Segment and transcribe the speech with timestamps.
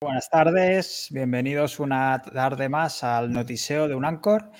[0.00, 4.50] Buenas tardes, bienvenidos una tarde más al Notiseo de Unancor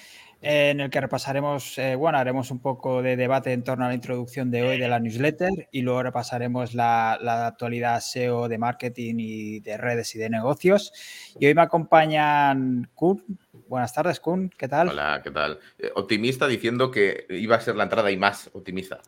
[0.43, 3.95] en el que repasaremos, eh, bueno, haremos un poco de debate en torno a la
[3.95, 9.15] introducción de hoy de la newsletter y luego repasaremos la, la, actualidad SEO de marketing
[9.19, 10.93] y de redes y de negocios.
[11.41, 13.25] Y hoy me acompañan Kun.
[13.67, 14.51] Buenas tardes, Kun.
[14.51, 14.91] ¿Qué tal?
[14.91, 15.59] Hola, ¿qué tal?
[15.79, 19.01] Eh, optimista diciendo que iba a ser la entrada y más optimista.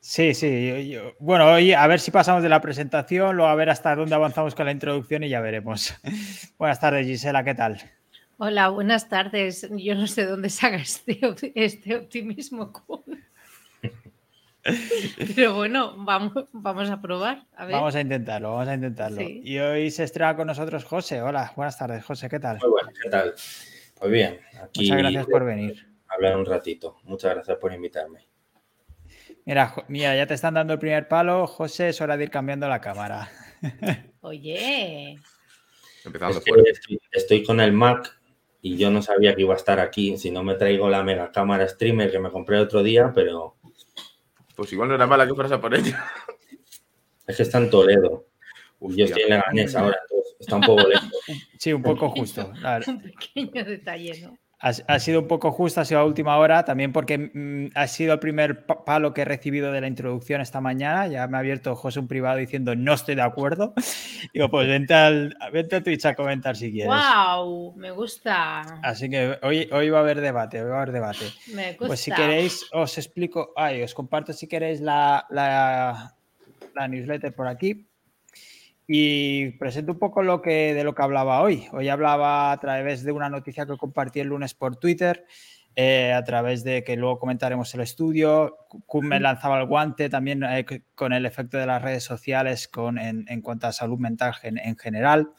[0.00, 0.88] Sí, sí.
[0.88, 4.14] Yo, bueno, hoy a ver si pasamos de la presentación, luego a ver hasta dónde
[4.14, 5.94] avanzamos con la introducción y ya veremos.
[6.58, 7.78] Buenas tardes, Gisela, ¿qué tal?
[8.38, 9.66] Hola, buenas tardes.
[9.70, 11.18] Yo no sé dónde saca este,
[11.54, 12.72] este optimismo.
[15.34, 17.46] Pero bueno, vamos, vamos a probar.
[17.56, 17.74] A ver.
[17.74, 19.18] Vamos a intentarlo, vamos a intentarlo.
[19.18, 19.40] Sí.
[19.42, 21.22] Y hoy se estrena con nosotros José.
[21.22, 22.58] Hola, buenas tardes, José, ¿qué tal?
[22.60, 23.34] Muy buenas, ¿qué tal?
[23.98, 24.82] Pues bien, aquí.
[24.82, 25.88] Muchas gracias por venir.
[26.08, 26.98] Hablar un ratito.
[27.04, 28.26] Muchas gracias por invitarme.
[29.46, 31.46] Mira, mira, ya te están dando el primer palo.
[31.46, 33.30] José, es hora de ir cambiando la cámara.
[34.20, 35.16] Oye.
[36.04, 38.20] Empezando es que estoy, estoy con el Mac
[38.60, 41.30] y yo no sabía que iba a estar aquí si no me traigo la mega
[41.30, 43.56] cámara streamer que me compré otro día, pero...
[44.56, 46.04] Pues igual no era mala que fueras a por ella.
[47.24, 48.26] Es que está en Toledo.
[48.80, 51.10] Uy, yo estoy en Leganés ahora, entonces está un poco lejos.
[51.58, 52.52] Sí, un poco justo.
[52.88, 54.38] Un pequeño detalle, ¿no?
[54.58, 57.86] Ha, ha, sido un poco justo, ha sido a última hora, también porque mmm, ha
[57.86, 61.06] sido el primer palo que he recibido de la introducción esta mañana.
[61.08, 63.74] Ya me ha abierto José un privado diciendo no estoy de acuerdo.
[64.32, 66.88] Digo, pues vente, al, vente a Twitch a comentar si quieres.
[66.88, 67.74] ¡Wow!
[67.76, 68.62] Me gusta.
[68.82, 71.26] Así que hoy, hoy va a haber debate, hoy va a haber debate.
[71.52, 71.86] Me gusta.
[71.88, 76.14] Pues si queréis, os explico, ay, os comparto si queréis la, la,
[76.74, 77.86] la newsletter por aquí.
[78.88, 81.66] Y presento un poco lo que, de lo que hablaba hoy.
[81.72, 85.26] Hoy hablaba a través de una noticia que compartí el lunes por Twitter,
[85.74, 88.56] eh, a través de que luego comentaremos el estudio.
[88.86, 92.98] Kun me lanzaba el guante también eh, con el efecto de las redes sociales con,
[92.98, 95.32] en, en cuanto a salud mental en, en general.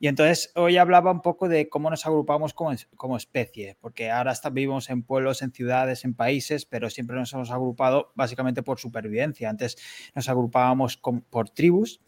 [0.00, 4.32] Y entonces hoy hablaba un poco de cómo nos agrupamos como, como especie, porque ahora
[4.32, 8.78] está, vivimos en pueblos, en ciudades, en países, pero siempre nos hemos agrupado básicamente por
[8.78, 9.48] supervivencia.
[9.50, 9.76] Antes
[10.14, 12.00] nos agrupábamos con, por tribus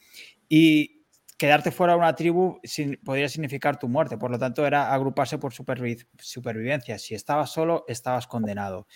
[0.51, 1.07] y
[1.39, 4.19] quedarte fuera de una tribu sin, podría significar tu muerte.
[4.19, 6.99] Por lo tanto, era agruparse por supervi supervivencia.
[6.99, 8.89] Si estabas solo, estabas condenado.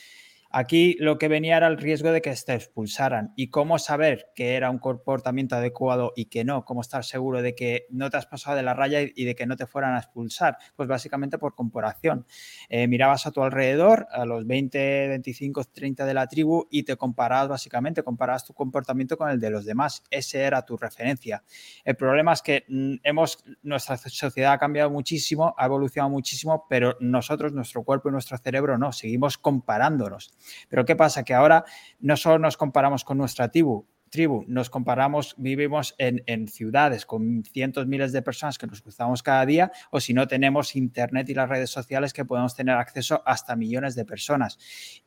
[0.57, 3.33] Aquí lo que venía era el riesgo de que te expulsaran.
[3.35, 6.65] ¿Y cómo saber que era un comportamiento adecuado y que no?
[6.65, 9.47] ¿Cómo estar seguro de que no te has pasado de la raya y de que
[9.47, 10.57] no te fueran a expulsar?
[10.77, 12.25] Pues básicamente por comparación.
[12.69, 16.95] Eh, mirabas a tu alrededor, a los 20, 25, 30 de la tribu y te
[16.95, 20.05] comparabas básicamente, comparabas tu comportamiento con el de los demás.
[20.09, 21.43] Ese era tu referencia.
[21.85, 26.97] El problema es que mm, hemos, nuestra sociedad ha cambiado muchísimo, ha evolucionado muchísimo, pero
[27.01, 30.33] nosotros, nuestro cuerpo y nuestro cerebro no, seguimos comparándonos.
[30.69, 31.25] Pero ¿qué pasa?
[31.25, 31.65] Que ahora
[32.00, 37.89] no solo nos comparamos con nuestra tribu, tribu, nos comparamos, vivimos en, ciudades con cientos,
[37.89, 41.49] miles de personas que nos cruzamos cada día, o si no tenemos internet y las
[41.49, 44.57] redes sociales que podemos tener acceso hasta millones de personas.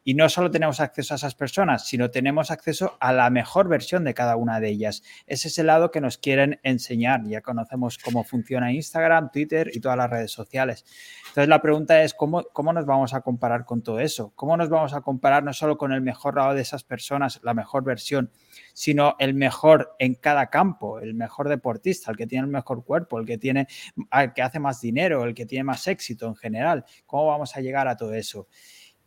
[0.03, 4.03] Y no solo tenemos acceso a esas personas, sino tenemos acceso a la mejor versión
[4.03, 5.03] de cada una de ellas.
[5.25, 7.25] Ese es el lado que nos quieren enseñar.
[7.27, 10.83] Ya conocemos cómo funciona Instagram, Twitter y todas las redes sociales.
[11.29, 14.33] Entonces la pregunta es, ¿cómo, ¿cómo nos vamos a comparar con todo eso?
[14.35, 17.53] ¿Cómo nos vamos a comparar no solo con el mejor lado de esas personas, la
[17.53, 18.31] mejor versión,
[18.73, 23.19] sino el mejor en cada campo, el mejor deportista, el que tiene el mejor cuerpo,
[23.19, 23.67] el que tiene,
[24.11, 26.85] el que hace más dinero, el que tiene más éxito en general.
[27.05, 28.47] ¿Cómo vamos a llegar a todo eso?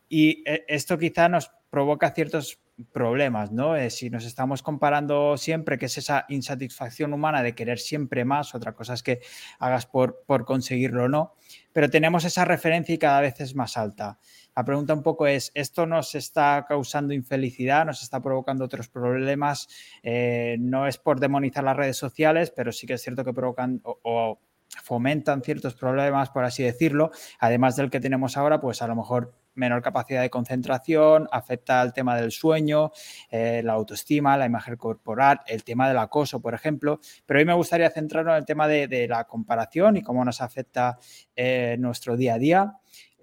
[0.08, 2.60] Y esto quizá nos provoca ciertos
[2.92, 3.76] problemas, ¿no?
[3.76, 8.54] Eh, si nos estamos comparando siempre, que es esa insatisfacción humana de querer siempre más,
[8.54, 9.20] otra cosa es que
[9.58, 11.34] hagas por, por conseguirlo o no,
[11.72, 14.18] pero tenemos esa referencia y cada vez es más alta.
[14.56, 19.68] La pregunta un poco es, ¿esto nos está causando infelicidad, nos está provocando otros problemas?
[20.02, 23.80] Eh, no es por demonizar las redes sociales, pero sí que es cierto que provocan
[23.84, 24.40] o, o
[24.82, 29.34] fomentan ciertos problemas, por así decirlo, además del que tenemos ahora, pues a lo mejor
[29.54, 32.92] menor capacidad de concentración, afecta al tema del sueño,
[33.30, 37.00] eh, la autoestima, la imagen corporal, el tema del acoso, por ejemplo.
[37.26, 40.98] Pero hoy me gustaría centrarnos en el tema de, la comparación y cómo nos afecta
[41.34, 42.72] eh, nuestro día a día.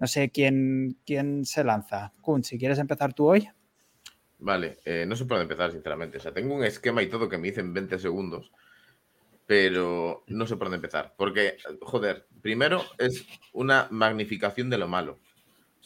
[0.00, 2.12] No sé quién, quién se lanza.
[2.20, 3.48] Kun, si quieres empezar tú hoy.
[4.38, 6.18] Vale, eh, no sé por dónde empezar, sinceramente.
[6.18, 8.52] O sea, tengo un esquema y todo que me hice en 20 segundos,
[9.46, 11.14] pero no sé por dónde empezar.
[11.16, 15.18] Porque, joder, primero es una magnificación de lo malo.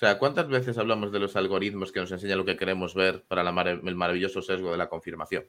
[0.02, 3.22] O sea, ¿cuántas veces hablamos de los algoritmos que nos enseñan lo que queremos ver
[3.28, 5.46] para el maravilloso sesgo de la confirmación?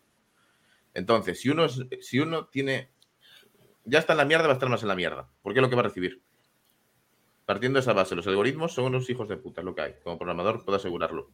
[0.93, 1.81] Entonces, si uno, es,
[2.51, 2.91] tiene...
[3.83, 5.27] Ya está en la mierda, va a estar más en la mierda.
[5.41, 6.21] ¿Por qué lo que va a recibir?
[7.47, 9.95] Partiendo de esa base, los algoritmos son unos hijos de puta, es lo que hay.
[10.03, 11.31] Como programador puedo asegurarlo.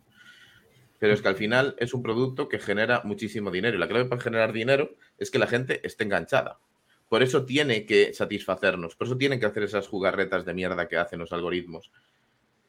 [0.98, 3.75] Pero es que al final es un producto que genera muchísimo dinero.
[3.75, 6.62] Y la clave para generar dinero es que la gente esté enganchada.
[7.10, 10.95] Por eso tiene que satisfacernos, por eso tienen que hacer esas jugarretas de mierda que
[10.95, 11.92] hacen los algoritmos.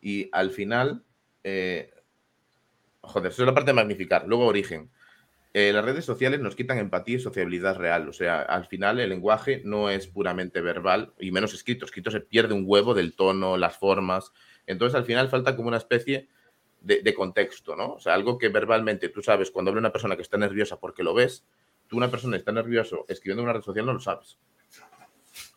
[0.00, 1.04] Y al final,
[1.44, 1.92] eh,
[3.00, 4.26] joder, eso es la parte de magnificar.
[4.26, 4.90] Luego, origen.
[5.52, 8.08] Eh, las redes sociales nos quitan empatía y sociabilidad real.
[8.08, 11.84] O sea, al final el lenguaje no es puramente verbal y menos escrito.
[11.84, 14.32] Escrito se pierde un huevo del tono, las formas.
[14.66, 16.28] Entonces, al final falta como una especie
[16.80, 17.94] de, contexto, ¿no?
[17.94, 21.02] O sea, algo que verbalmente tú sabes cuando habla una persona que está nerviosa porque
[21.02, 21.44] lo ves,
[21.86, 24.38] tú una persona está nervioso escribiendo en una red social no lo sabes.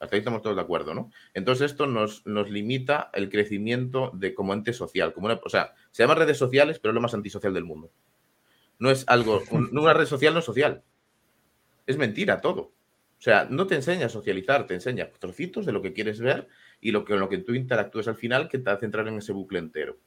[0.04, 1.12] Hasta ahí estamos todos de acuerdo, ¿no?
[1.34, 5.14] Entonces esto nos, nos limita el crecimiento de como ente social.
[5.14, 7.90] Como una, o sea, se llama redes sociales, pero es lo más antisocial del mundo.
[8.80, 10.84] No es algo, un, una red social no es social.
[11.88, 12.62] Es mentira todo.
[12.62, 16.50] O sea, no te enseña a socializar, te enseña trocitos de lo que quieres ver
[16.82, 19.32] y lo que, lo que tú interactúes al final que te hace entrar en ese
[19.32, 19.98] bucle entero.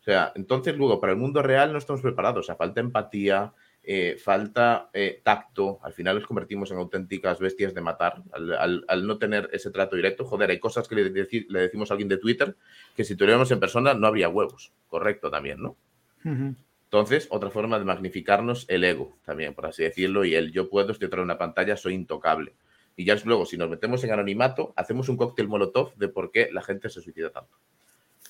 [0.00, 2.40] O sea, entonces luego para el mundo real no estamos preparados.
[2.40, 7.74] O sea, falta empatía, eh, falta eh, tacto, al final nos convertimos en auténticas bestias
[7.74, 10.24] de matar, al, al, al, no tener ese trato directo.
[10.24, 12.56] Joder, hay cosas que le, deci le, decimos a alguien de Twitter
[12.94, 14.72] que si tuviéramos en persona no habría huevos.
[14.86, 15.76] Correcto también, ¿no?
[16.24, 16.56] Uh -huh.
[16.84, 20.90] Entonces, otra forma de magnificarnos el ego, también, por así decirlo, y el yo puedo,
[20.90, 22.54] estoy detrás de una pantalla, soy intocable.
[22.96, 26.50] Y ya luego, si nos metemos en anonimato, hacemos un cóctel molotov de por qué
[26.52, 27.56] la gente se suicida tanto.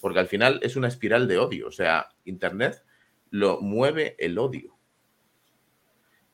[0.00, 1.69] Porque al final es una espiral de odio.
[1.69, 2.85] O sea, Internet
[3.31, 4.76] lo mueve el odio.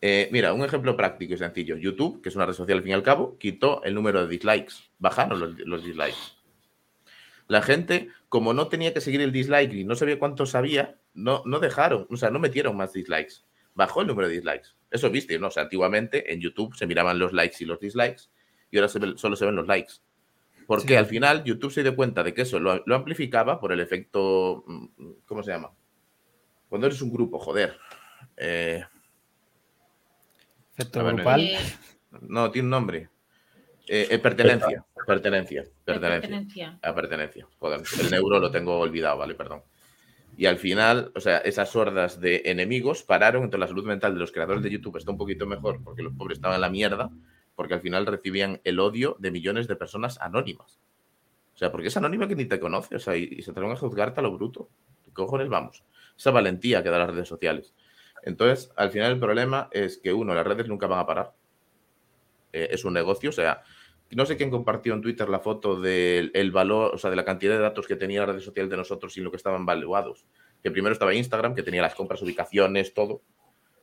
[0.00, 1.76] Eh, mira, un ejemplo práctico y sencillo.
[1.76, 4.28] YouTube, que es una red social al fin y al cabo, quitó el número de
[4.28, 4.74] dislikes.
[4.98, 6.36] Bajaron los, los, dislikes.
[7.48, 11.42] La gente, como no tenía que seguir el dislike y no sabía cuánto sabía, no,
[11.46, 13.44] no dejaron, o sea, no metieron más dislikes.
[13.74, 14.68] Bajó el número de dislikes.
[14.90, 15.48] Eso viste, ¿no?
[15.48, 18.24] O sea, antiguamente en YouTube se miraban los likes y los dislikes
[18.70, 19.94] y ahora se ve, solo se ven los likes.
[20.66, 20.94] Porque sí.
[20.96, 24.64] al final YouTube se dio cuenta de que eso lo, lo, amplificaba por el efecto.
[24.66, 25.72] mm, ¿Cómo se llama?
[26.68, 27.78] Cuando eres un grupo, joder.
[28.36, 28.82] Eh,
[30.76, 31.48] Efecto grupal.
[32.20, 33.08] No, tiene un nombre.
[33.88, 36.78] Eh, eh, pertenencia, pertenencia, pertenencia.
[36.82, 37.46] A pertenencia.
[37.58, 39.62] Joder, el neuro lo tengo olvidado, vale, perdón.
[40.36, 44.20] Y al final, o sea, esas hordas de enemigos pararon, entonces la salud mental de
[44.20, 47.10] los creadores de YouTube está un poquito mejor porque los pobres estaban en la mierda,
[47.54, 50.78] porque al final recibían el odio de millones de personas anónimas.
[51.54, 53.72] O sea, porque es anónima que ni te conoce, o sea, y, y se atreven
[53.72, 54.68] a juzgarte a lo bruto.
[55.04, 55.84] ¿Qué cojones vamos?
[56.18, 57.72] Esa valentía que da las redes sociales.
[58.26, 61.32] Entonces, al final el problema es que, uno, las redes nunca van a parar.
[62.52, 63.62] Eh, es un negocio, o sea,
[64.10, 67.24] no sé quién compartió en Twitter la foto del el valor, o sea, de la
[67.24, 70.26] cantidad de datos que tenía la red social de nosotros y lo que estaban valuados.
[70.60, 73.22] Que primero estaba Instagram, que tenía las compras, ubicaciones, todo.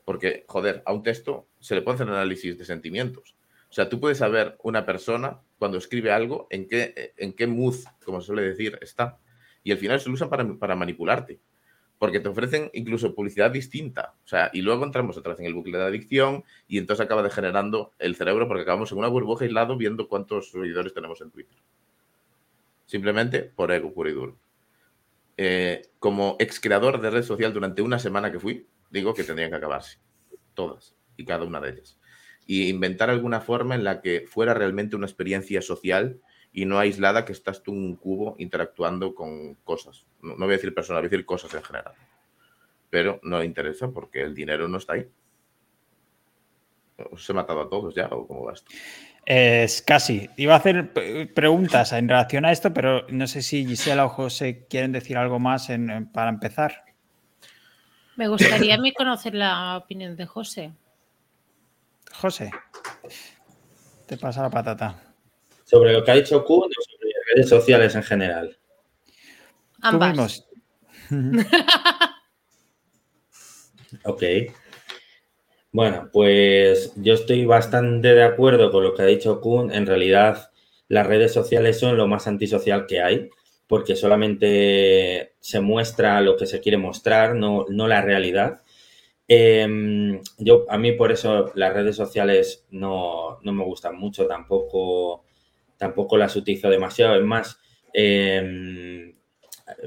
[0.04, 3.38] Porque, joder, a un texto se le puede hacer análisis de sentimientos.
[3.69, 7.75] O sea, tú puedes saber una persona cuando escribe algo en qué, en qué mood,
[8.04, 9.19] como se suele decir, está.
[9.63, 11.39] Y al final se lo usan para, para manipularte
[12.04, 14.14] porque te ofrecen incluso publicidad distinta.
[14.26, 17.24] O sea, y luego entramos otra vez en el bucle de adicción y entonces acaba
[17.24, 21.56] degenerando el cerebro porque acabamos en una burbuja aislado viendo cuántos seguidores tenemos en Twitter.
[22.86, 24.38] Simplemente por ego puro y duro.
[25.38, 29.52] Eh, como ex creador de red social durante una semana que fui, digo que tendrían
[29.52, 29.98] que acabarse.
[30.56, 31.98] Todas y cada una de ellas.
[32.46, 36.20] Y inventar alguna forma en la que fuera realmente una experiencia social
[36.54, 40.06] y no aislada que estás tú en un cubo interactuando con cosas.
[40.22, 41.94] No, no voy a decir personas, voy a decir cosas en general.
[42.92, 45.10] Pero no le interesa porque el dinero no está ahí.
[47.12, 48.72] ¿Os he matado a todos ya o cómo va esto?
[49.25, 50.30] Es casi.
[50.38, 50.94] Iba a hacer
[51.34, 55.39] preguntas en relación a esto, pero no sé si Gisela o José quieren decir algo
[55.39, 56.84] más en, en, para empezar.
[58.16, 60.72] Me gustaría a mí conocer la opinión de José.
[62.13, 62.51] José,
[64.06, 65.12] te pasa la patata.
[65.74, 68.56] ¿Sobre lo que ha dicho Kuhn o sobre redes sociales en general?
[69.82, 70.48] Ambas.
[74.03, 74.24] ok.
[75.72, 79.74] Bueno, pues yo estoy bastante de acuerdo con lo que ha dicho Kuhn.
[79.74, 80.51] En realidad,
[80.89, 83.32] las redes sociales son lo más antisocial que hay,
[83.65, 88.62] porque solamente se muestra lo que se quiere mostrar, no, no la realidad.
[89.27, 95.24] Eh, yo, a mí por eso las redes sociales no, no me gustan mucho, tampoco
[95.77, 97.15] tampoco las utilizo demasiado.
[97.15, 97.60] Es más,
[97.94, 99.13] eh,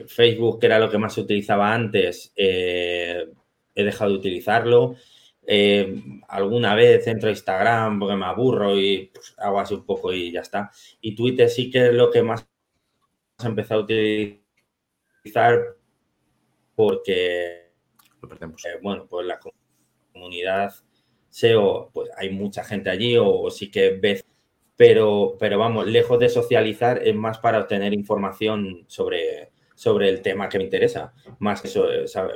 [0.07, 3.27] Facebook, que era lo que más se utilizaba antes, eh,
[3.75, 4.97] he dejado de utilizarlo.
[5.47, 10.13] Eh, alguna vez entro a Instagram porque me aburro y pues, hago así un poco
[10.13, 10.71] y ya está.
[11.01, 12.47] Y Twitter sí que es lo que más
[13.43, 15.77] he empezado a utilizar
[16.75, 17.73] porque,
[18.23, 19.41] eh, bueno, pues la
[20.13, 20.75] comunidad
[21.31, 24.25] SEO, pues hay mucha gente allí o sí que ves
[24.77, 30.49] pero, pero vamos, lejos de socializar, es más para obtener información sobre, sobre el tema
[30.49, 31.71] que me interesa, más que,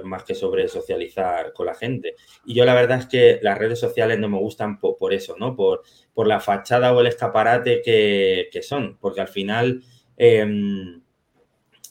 [0.05, 2.15] más que sobre socializar con la gente.
[2.47, 5.55] Y yo la verdad es que las redes sociales no me gustan por, eso, ¿no?
[5.55, 5.83] Por,
[6.15, 9.83] por, la fachada o el escaparate que, son, porque al final,
[10.17, 11.03] em,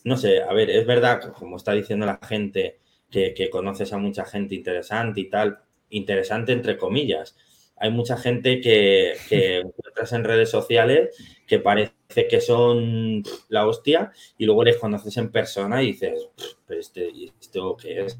[0.04, 2.80] no sé, a ver, es verdad, como está diciendo la gente,
[3.12, 7.36] que, que conoces a mucha gente interesante y tal, interesante entre comillas.
[7.80, 11.16] Hay mucha gente que, que encuentras en redes sociales
[11.48, 11.94] que parece
[12.30, 16.30] que son la hostia y luego les conoces en persona y dices,
[16.66, 17.10] pero este,
[17.40, 18.20] ¿esto qué es?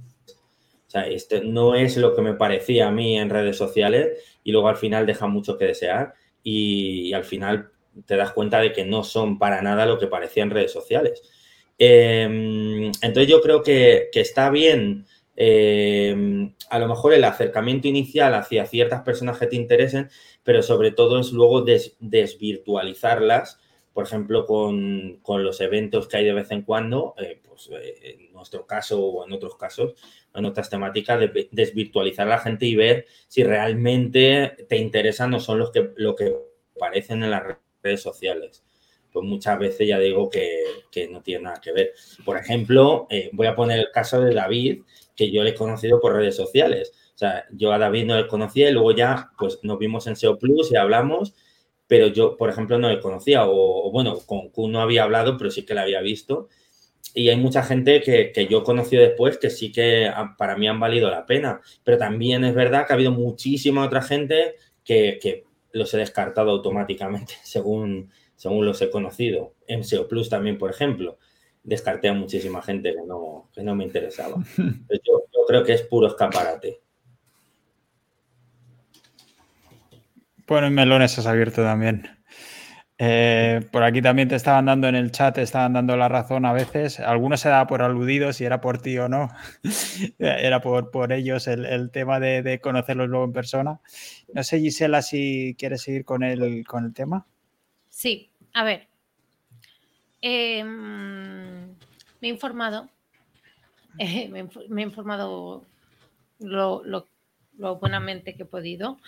[0.90, 4.52] O sea, este no es lo que me parecía a mí en redes sociales y
[4.52, 7.70] luego al final deja mucho que desear y, al final
[8.06, 11.22] te das cuenta de que no son para nada lo que parecía en redes sociales.
[11.78, 15.06] Em, entonces yo creo que, que está bien
[15.42, 20.10] Em, a lo mejor el acercamiento inicial hacia ciertas personas que te interesen,
[20.44, 23.58] pero sobre todo es luego desvirtualizarlas,
[23.94, 28.34] por ejemplo, con, los eventos que hay de vez en cuando, eh, pues eh, en
[28.34, 29.94] nuestro caso o en otros casos,
[30.36, 35.40] en otras temáticas, de, desvirtualizar a la gente y ver si realmente te interesan o
[35.40, 36.36] son los que, lo que
[36.76, 37.44] aparecen en las
[37.82, 38.66] redes sociales
[39.12, 40.64] pues muchas veces ya digo que,
[41.10, 41.94] no tiene nada que ver.
[42.26, 44.84] Por ejemplo, eh, voy a poner el caso de David,
[45.20, 46.94] que yo le he conocido por redes sociales.
[47.14, 50.16] O sea, yo a David no le conocía y luego ya pues nos vimos en
[50.16, 51.36] SEO Plus y hablamos,
[51.88, 53.46] pero yo, por ejemplo, no le conocía.
[53.46, 56.48] O, bueno, con Q no había hablado, pero sí que la había visto.
[57.14, 60.80] Y hay mucha gente que, yo he conocido después que sí que para mí han
[60.80, 61.60] valido la pena.
[61.84, 66.52] Pero también es verdad que ha habido muchísima otra gente que, que los he descartado
[66.52, 69.54] automáticamente según, según los he conocido.
[69.68, 71.18] En SEO Plus también, por ejemplo
[71.70, 74.38] descarté a muchísima gente que no, que no me interesaba.
[74.58, 76.82] Yo, creo que es puro escaparate.
[80.48, 82.10] Bueno, en Melones has abierto también.
[82.98, 86.46] Eh, por aquí también te estaban dando en el chat, te estaban dando la razón
[86.46, 87.00] a veces.
[87.00, 89.30] Algunos se daba por aludido si era por ti o no.
[90.20, 93.80] era por, por ellos el, tema de, conocerlos luego en persona.
[94.34, 97.28] No sé, Gisela, si quieres seguir con el, con el tema.
[97.90, 98.89] Sí, a ver,
[100.22, 101.68] Em,
[102.22, 102.90] me he informado,
[103.98, 105.66] eh, me, he informado
[106.40, 107.08] lo,
[107.80, 109.00] buenamente que he podido.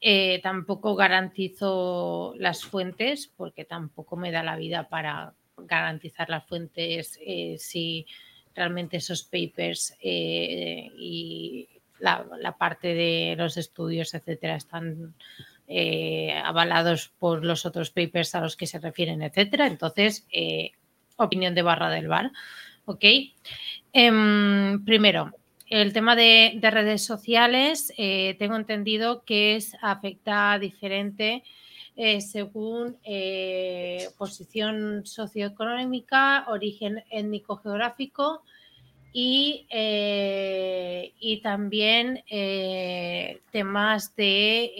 [0.00, 7.18] Eh, tampoco garantizo las fuentes porque tampoco me da la vida para garantizar las fuentes
[7.24, 8.06] eh, si
[8.54, 11.68] realmente esos papers y
[11.98, 15.14] la, la, parte de los estudios, etcétera, están
[15.68, 19.66] eh, avalados por los otros papers a los que se refieren, etcétera.
[19.66, 20.72] Entonces, eh,
[21.16, 22.30] opinión de barra del bar.
[22.84, 23.04] ¿Ok?
[23.92, 25.32] Em, primero,
[25.68, 31.42] el tema de, redes sociales, eh, tengo entendido que es, afecta diferente
[32.20, 32.98] según
[34.18, 38.42] posición socioeconómica, origen étnico-geográfico,
[39.18, 44.72] eh, y, también eh, temas de,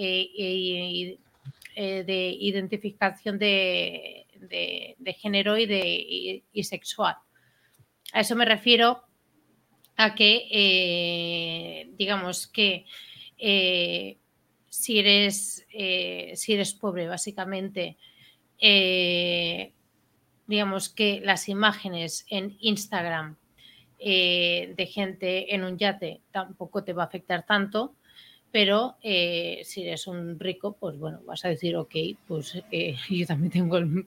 [1.75, 4.27] eh, de identificación de,
[5.19, 7.17] género y, de, sexual.
[8.13, 9.03] A eso me refiero
[9.97, 12.85] a que, digamos que
[14.69, 15.67] si, eres,
[16.35, 17.97] si eres pobre, básicamente,
[20.47, 23.39] digamos que las imágenes en Instagram
[23.99, 27.95] eh, de gente en un yate tampoco te va a afectar tanto,
[28.53, 31.95] pero eh, si eres un rico, pues bueno, vas a decir, ok,
[32.27, 34.07] pues eh, yo también tengo el,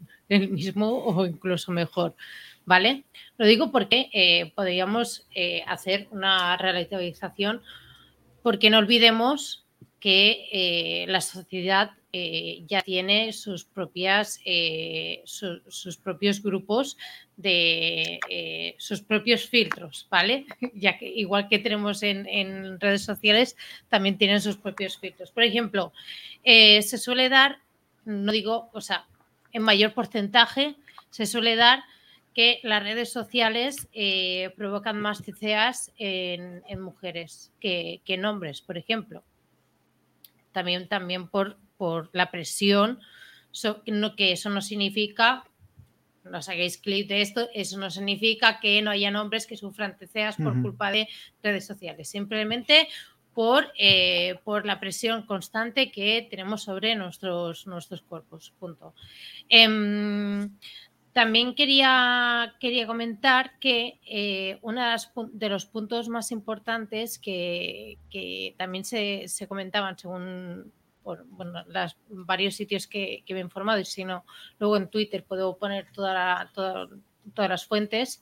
[0.50, 2.15] mismo o incluso mejor,
[2.65, 3.03] ¿vale?
[3.38, 5.27] Lo digo porque podríamos
[5.65, 7.62] hacer una relativización
[8.43, 9.65] porque no olvidemos
[10.00, 16.98] que la sociedad eh, ya tiene sus propias eh, sus propios grupos
[17.38, 20.48] de eh, sus propios filtros, ¿vale?
[20.74, 23.56] Ya que igual que tenemos en, redes sociales,
[23.89, 25.29] también tienen sus propios filtros.
[25.29, 25.94] Por ejemplo,
[26.44, 27.60] se suele dar,
[28.06, 29.06] no digo, o sea,
[29.53, 30.75] en mayor porcentaje,
[31.12, 31.84] se suele dar
[32.34, 33.88] que las redes sociales
[34.56, 39.24] provocan más CCAs en, mujeres que en hombres, por ejemplo.
[40.51, 43.00] También, también por por la presión,
[44.18, 45.46] que eso no significa,
[46.25, 50.36] no hagáis clic de esto, eso no significa que no haya hombres que sufran TCAs
[50.36, 51.08] por culpa de
[51.41, 52.89] redes sociales, simplemente
[53.34, 58.51] por, eh, por la presión constante que tenemos sobre nuestros, nuestros cuerpos.
[58.60, 58.94] Punto.
[59.48, 60.50] Em,
[61.13, 64.82] también quería, quería comentar que eh, uno
[65.32, 67.98] de los puntos más importantes que,
[68.58, 70.72] también se, se, comentaban según
[71.04, 74.24] por bueno, las, varios sitios que, me he informado y si no,
[74.60, 78.22] luego en Twitter puedo poner toda, todas las fuentes.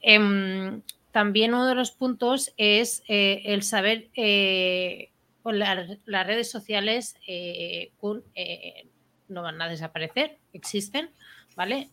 [0.00, 5.10] Em, también uno de los puntos es eh, el saber, eh,
[5.44, 7.16] las redes sociales
[9.28, 11.10] no van a desaparecer, existen,
[11.58, 11.88] ¿vale?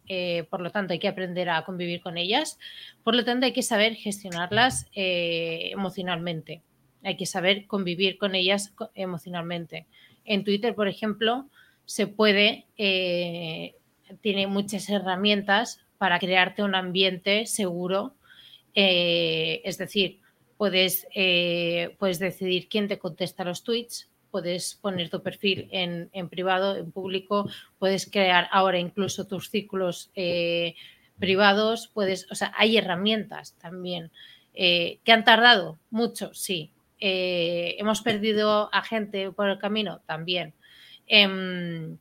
[0.51, 2.59] por lo tanto, hay que aprender a convivir con ellas.
[3.03, 6.61] Por lo tanto, hay que saber gestionarlas emocionalmente.
[7.03, 9.87] Hay que saber convivir con ellas emocionalmente.
[10.23, 11.47] En Twitter, por ejemplo,
[11.85, 13.75] se puede, eh,
[14.21, 18.15] tiene muchas herramientas para crearte un ambiente seguro.
[18.73, 20.19] Eh, es decir,
[20.57, 26.75] puedes, eh, puedes decidir quién te contesta los tweets, puedes poner tu perfil en, privado,
[26.75, 27.49] en público,
[27.79, 30.11] puedes crear ahora incluso tus círculos
[31.19, 34.11] privados, puedes, o sea, hay herramientas también.
[34.53, 35.79] ¿Que han tardado?
[35.89, 36.71] Mucho, sí.
[36.99, 40.01] ¿Hemos perdido a gente por el camino?
[40.05, 40.53] También.
[41.07, 41.97] Em,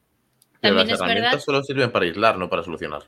[0.61, 3.03] Pero las herramientas solo sirven para aislar, no para solucionar.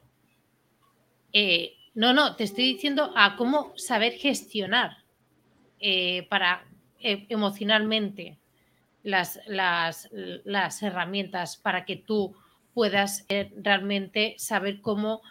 [1.38, 5.04] Eh, no, no, te estoy diciendo a cómo saber gestionar
[5.80, 6.64] eh, para
[7.00, 8.38] eh, emocionalmente
[9.06, 12.36] las, las, herramientas para que tú
[12.74, 13.26] puedas
[13.62, 15.22] realmente saber cómo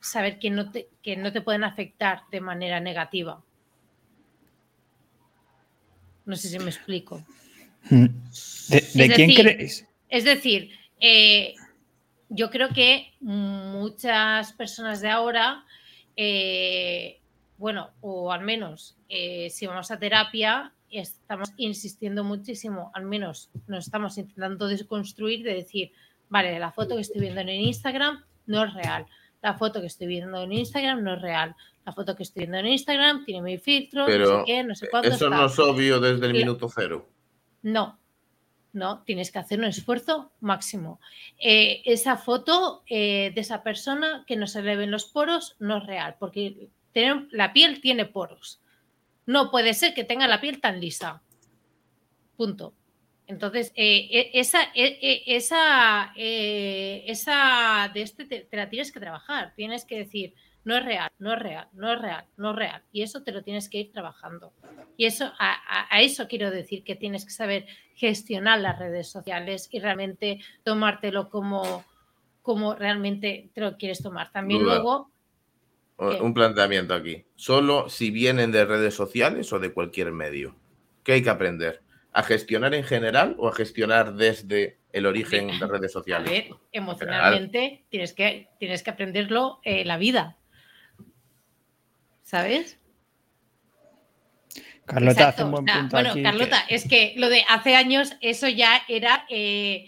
[0.00, 3.42] saber que no, te, que no te pueden afectar de manera negativa.
[6.26, 7.24] No sé si me explico.
[7.88, 8.06] Mm.
[8.68, 9.86] ¿De, quién crees?
[10.08, 10.70] Es decir,
[11.00, 11.54] eh,
[12.28, 15.64] yo creo que muchas personas de ahora,
[16.16, 17.20] eh,
[17.58, 23.86] bueno, o al menos eh, si vamos a terapia, estamos insistiendo muchísimo, al menos nos
[23.86, 25.92] estamos intentando desconstruir de decir,
[26.28, 29.06] vale, la foto que estoy viendo en Instagram no es real,
[29.42, 32.58] la foto que estoy viendo en Instagram no es real, la foto que estoy viendo
[32.58, 35.08] en Instagram tiene mi filtro, no sé qué, no sé cuánto.
[35.08, 37.08] Eso no es obvio desde el minuto cero.
[37.62, 37.98] No,
[38.72, 41.00] no, tienes que hacer un esfuerzo máximo.
[41.38, 45.78] Eh, esa foto eh, de esa persona que no se le ven los poros no
[45.78, 46.68] es real, porque
[47.30, 48.60] la piel tiene poros.
[49.26, 51.22] No puede ser que tenga la piel tan lisa.
[52.36, 52.74] Punto.
[53.26, 59.52] Entonces, eh, e, esa, e, e, esa, esa de este te, la tienes que trabajar.
[59.56, 62.82] Tienes que decir, no es real, no es real, no es real, no es real.
[62.92, 64.52] Y eso te lo tienes que ir trabajando.
[64.96, 69.80] Y eso, a, eso quiero decir que tienes que saber gestionar las redes sociales y
[69.80, 71.84] realmente tomártelo como,
[72.42, 74.30] como realmente te lo quieres tomar.
[74.30, 75.10] También luego...
[75.98, 77.24] Un planteamiento aquí.
[77.36, 80.54] ¿Solo si vienen de redes sociales o de cualquier medio?
[81.02, 81.82] ¿Qué hay que aprender?
[82.12, 86.28] ¿A gestionar en general o a gestionar desde el origen de redes sociales?
[86.28, 90.36] A ver, emocionalmente tienes que, tienes que aprenderlo eh, la vida.
[92.26, 92.78] ¿sabes?
[94.84, 95.88] Carlota hace un buen punto.
[95.90, 99.86] Bueno, Carlota, es que lo de hace años, eso ya era eh,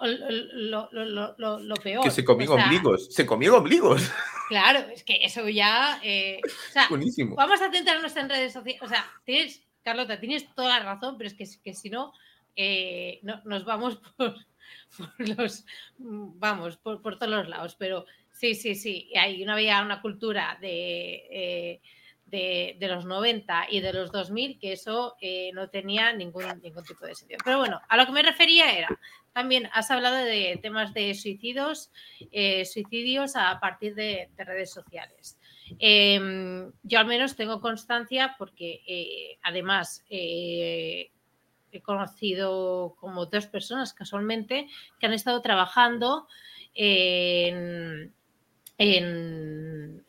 [0.00, 2.04] lo, peor.
[2.04, 4.10] Que se comió ombligos, se comió ombligos.
[4.48, 6.00] Claro, es que eso ya.
[6.02, 6.40] Eh,
[6.88, 7.36] Buenísimo.
[7.36, 8.82] Vamos a centrarnos en redes sociales.
[8.82, 12.12] O sea, tienes, Carlota, tienes toda la razón, pero es que, que si no,
[12.56, 14.34] eh, no, nos vamos por,
[15.18, 15.64] los.
[15.98, 17.76] Vamos, por, por todos los lados.
[17.78, 18.06] Pero
[18.40, 19.12] Sí, sí, sí.
[19.16, 21.80] Hay una, había una cultura eh,
[22.30, 27.06] de, los 90 y de los 2000 que eso eh, no tenía ningún, ningún tipo
[27.06, 27.38] de sentido.
[27.44, 28.88] Pero bueno, a lo que me refería era,
[29.32, 31.90] también has hablado de temas de suicidios,
[32.32, 35.38] eh, suicidios a partir de, redes sociales.
[35.78, 41.10] Em, yo al menos tengo constancia porque además he
[41.82, 44.66] conocido como dos personas casualmente
[44.98, 46.26] que han estado trabajando
[46.74, 48.12] en,
[48.80, 50.04] en,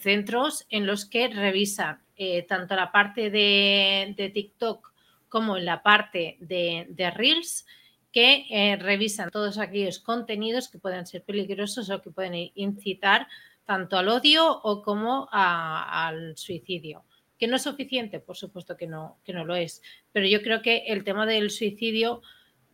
[0.00, 4.92] centros en los que revisan eh, tanto la parte de, TikTok
[5.28, 7.66] como la parte de, Reels,
[8.12, 13.26] que eh, revisan todos aquellos contenidos que pueden ser peligrosos o que pueden incitar
[13.64, 17.04] tanto al odio o como al suicidio.
[17.38, 19.82] Que no es suficiente, por supuesto que no, que no lo es,
[20.12, 22.22] pero yo creo que el tema del suicidio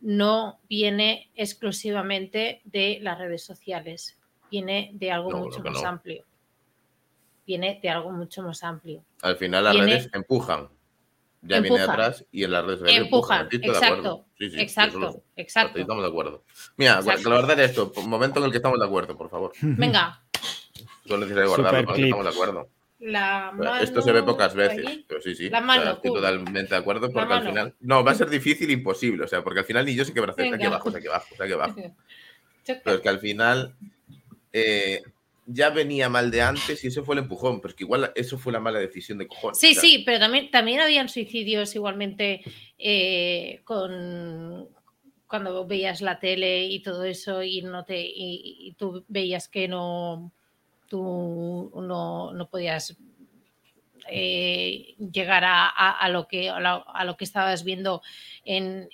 [0.01, 4.18] no viene exclusivamente de las redes sociales
[4.49, 6.23] viene de algo mucho más amplio.
[7.45, 9.03] Viene de algo mucho más amplio.
[9.21, 10.69] Al final las redes empujan.
[11.41, 13.47] Ya viene atrás y en las redes sociales empujan.
[13.51, 14.25] exacto.
[14.37, 15.23] Sí, sí, exacto.
[15.35, 15.79] exacto.
[15.79, 16.43] Estamos de acuerdo.
[16.75, 19.53] Mira, la verdad es esto, un momento en el que estamos de acuerdo, por favor.
[19.61, 20.21] Venga.
[21.05, 22.69] Solo necesario guardarlo, estamos de acuerdo.
[22.99, 25.49] La mano Esto se ve pocas veces, pero sí, sí.
[25.49, 27.75] La mano, estoy totalmente de acuerdo porque al final.
[27.79, 29.23] No, va a ser difícil, imposible.
[29.23, 30.53] O sea, porque al final ni yo sé qué va a hacer.
[30.53, 31.75] Aquí abajo, aquí abajo, aquí abajo.
[32.65, 33.75] Pero es que al final
[34.53, 35.01] eh,
[35.51, 38.37] ya venía mal de antes y eso fue el empujón, pero es que igual eso
[38.37, 39.57] fue la mala decisión de cojones.
[39.57, 42.41] Sí, sí, pero también, también habían suicidios igualmente
[42.77, 44.69] eh, con
[45.25, 50.31] cuando veías la tele y todo eso y no te y, tú veías que no
[50.87, 52.97] tú no, no podías
[54.11, 56.59] eh, llegar a, lo que, a,
[57.03, 58.01] lo, que estabas viendo
[58.43, 58.89] en,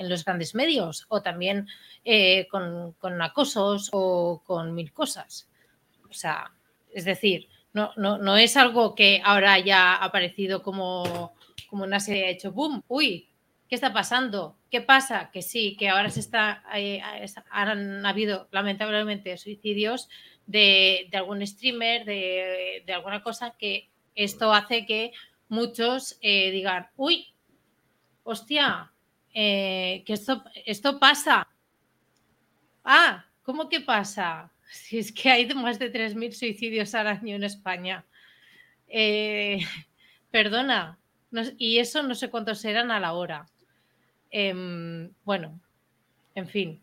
[0.00, 1.68] los grandes medios o también
[2.04, 5.48] eh, con, acosos o con mil cosas.
[6.08, 6.52] O sea,
[6.92, 11.34] es decir, no, no, es algo que ahora haya aparecido como,
[11.68, 13.28] como una serie ha hecho boom, uy,
[13.68, 14.58] ¿qué está pasando?
[14.70, 15.30] ¿Qué pasa?
[15.32, 17.00] Que sí, que ahora se está, eh,
[17.50, 20.08] han habido lamentablemente suicidios
[20.46, 25.12] de, algún streamer, de, alguna cosa, que esto hace que
[25.48, 27.34] muchos eh, digan, uy,
[28.22, 28.92] hostia,
[29.32, 31.48] eh, que esto, esto pasa.
[32.84, 34.50] Ah, ¿cómo que pasa?
[34.74, 38.04] Si es que hay más de 3.000 suicidios al año en España.
[38.88, 39.60] Eh,
[40.32, 40.98] perdona,
[41.58, 43.46] y eso no sé cuántos serán a la hora.
[44.30, 45.60] Em, bueno,
[46.34, 46.82] en fin.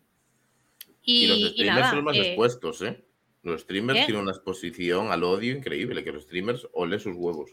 [1.02, 3.04] Y, los streamers son más expuestos, ¿eh?
[3.42, 7.50] Los streamers tienen una exposición al odio increíble, que los streamers ole sus huevos.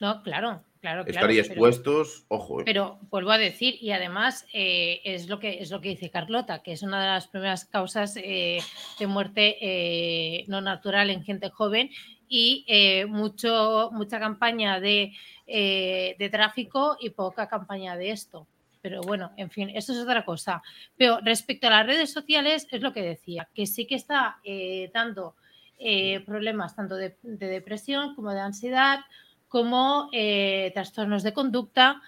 [0.00, 1.04] No, claro, claro.
[1.06, 2.60] Estaría expuestos, ojo.
[2.60, 2.64] Eh.
[2.66, 6.62] Pero vuelvo a decir, y además eh, es, lo que, es lo que dice Carlota,
[6.62, 8.58] que es una de las primeras causas eh,
[8.98, 11.90] de muerte no natural en gente joven
[12.28, 12.66] y
[13.08, 15.12] mucho, mucha campaña de,
[15.46, 18.46] de tráfico y poca campaña de esto.
[18.84, 20.62] Pero bueno, en fin, eso es otra cosa.
[20.94, 24.90] Pero respecto a las redes sociales, es lo que decía, que sí que está eh,
[24.92, 25.36] dando
[25.78, 29.00] eh, problemas tanto de, depresión como de ansiedad,
[29.48, 32.02] como eh, trastornos de conducta,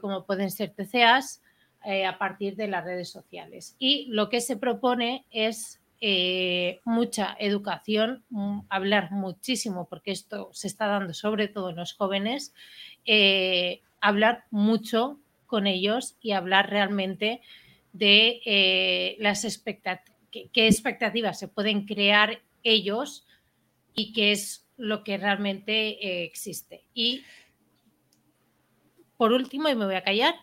[0.00, 1.42] como pueden ser TCAs,
[2.06, 3.76] a partir de las redes sociales.
[3.78, 5.78] Y lo que se propone es
[6.86, 12.54] mucha educación, mm, hablar muchísimo, porque esto se está dando sobre todo en los jóvenes,
[14.00, 15.18] hablar mucho
[15.48, 17.40] con ellos y hablar realmente
[17.92, 23.26] de eh, las expectativas, qué, expectativas se pueden crear ellos
[23.94, 26.84] y qué es lo que realmente eh, existe.
[26.94, 27.24] Y
[29.16, 30.34] por último, y me voy a callar,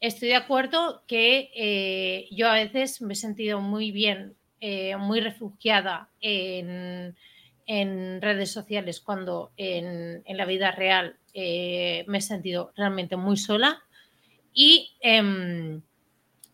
[0.00, 4.36] estoy de acuerdo que eh, yo a veces me he sentido muy bien,
[4.98, 7.14] muy refugiada en,
[8.20, 13.85] redes sociales cuando en, en la vida real me he sentido realmente muy sola
[14.58, 15.82] y em,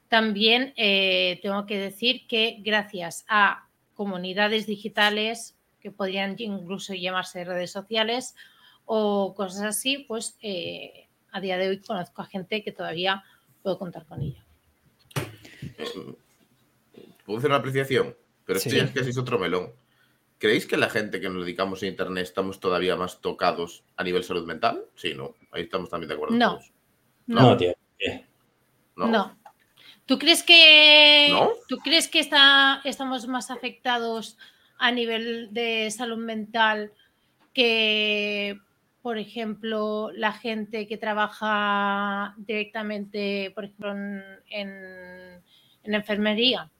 [0.08, 7.70] también eh, tengo que decir que gracias a comunidades digitales que podrían incluso llamarse redes
[7.70, 8.34] sociales
[8.86, 13.22] o cosas así, pues eh, a día de hoy conozco a gente que todavía
[13.62, 14.44] puedo contar con ella.
[17.24, 19.70] Puedo hacer una apreciación, pero esto es que es otro melón.
[20.38, 24.24] ¿Creéis que la gente que nos dedicamos a Internet estamos todavía más tocados a nivel
[24.24, 24.86] salud mental?
[24.96, 25.36] Sí, no.
[25.52, 26.34] Ahí estamos también de acuerdo.
[26.34, 26.58] No.
[27.28, 27.72] No, no tío.
[28.96, 29.36] No.
[30.06, 31.32] ¿Tú crees que,
[31.68, 34.36] ¿tú crees que está, estamos más afectados
[34.78, 36.92] a nivel de salud mental
[37.54, 38.58] que,
[39.00, 43.92] por ejemplo, la gente que trabaja directamente, por ejemplo,
[44.50, 45.42] en,
[45.84, 46.70] enfermería?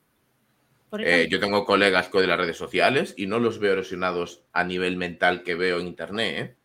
[0.99, 4.97] Eh, yo tengo colegas de las redes sociales y no los veo erosionados a nivel
[4.97, 6.37] mental que veo en internet.
[6.37, 6.57] ¿eh?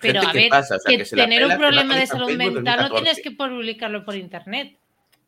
[0.00, 0.50] Pero a ver,
[0.86, 4.78] que, tener un problema de salud mental no tienes que publicarlo por internet.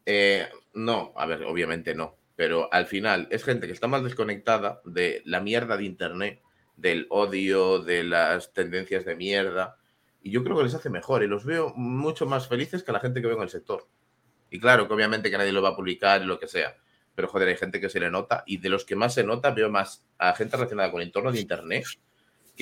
[0.06, 2.16] Eh, no, a ver, obviamente no.
[2.34, 6.42] Pero al final es gente que está más desconectada de la mierda de internet,
[6.76, 9.76] del odio, de las tendencias de mierda.
[10.22, 13.00] Y yo creo que les hace mejor y los veo mucho más felices que la
[13.00, 13.86] gente que veo en el sector.
[14.50, 16.76] Y claro que obviamente que nadie lo va a publicar y lo que sea.
[17.14, 19.50] Pero joder, hay gente que se le nota y de los que más se nota
[19.50, 21.84] veo más a gente relacionada con el entorno de internet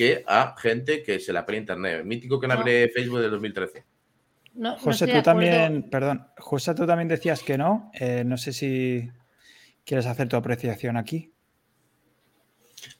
[0.01, 2.03] que a gente que se la pone internet.
[2.03, 3.85] Mítico que no abre Facebook del 2013.
[4.79, 7.91] José, tú también, perdón, José, tú también decías que no.
[7.93, 9.07] Eh, no sé si
[9.85, 11.31] quieres hacer tu apreciación aquí.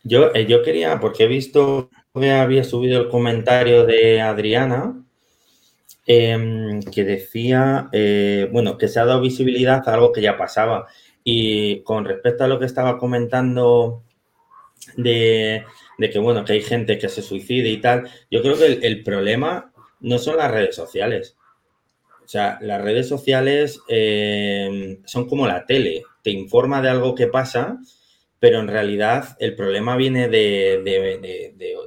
[0.03, 5.03] Yo, eh, yo quería, porque he visto que había subido el comentario de Adriana,
[6.05, 10.85] em, que decía, eh, bueno, que se ha dado visibilidad a algo que ya pasaba.
[11.23, 14.03] Y con respecto a lo que estaba comentando
[14.97, 15.65] de,
[15.97, 19.03] de que, bueno, que hay gente que se suicide y tal, yo creo que el,
[19.03, 21.37] problema no son las redes sociales.
[22.23, 27.27] O sea, las redes sociales eh, son como la tele, te informa de algo que
[27.27, 27.79] pasa,
[28.39, 30.81] pero en realidad el problema viene de,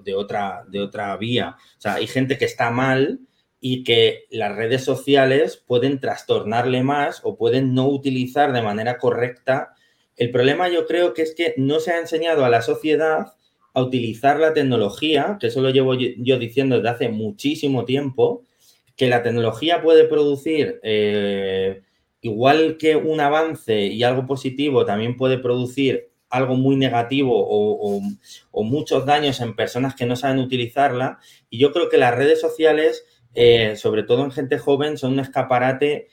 [0.05, 1.57] de, otra, de otra vía.
[1.59, 3.21] O sea, hay gente que está mal
[3.61, 9.75] y que las redes sociales pueden trastornarle más o pueden no utilizar de manera correcta.
[10.17, 13.33] El problema yo creo que es que no se ha enseñado a la sociedad
[13.75, 18.45] a utilizar la tecnología, que eso lo llevo yo diciendo desde hace muchísimo tiempo,
[18.97, 21.83] que la tecnología puede producir, eh,
[22.21, 28.01] igual que un avance y algo positivo, también puede producir algo muy negativo o,
[28.65, 31.19] muchos daños en personas que no saben utilizarla.
[31.51, 35.21] Y yo creo que las redes sociales, eh, sobre todo en gente joven, son un
[35.21, 36.09] escaparate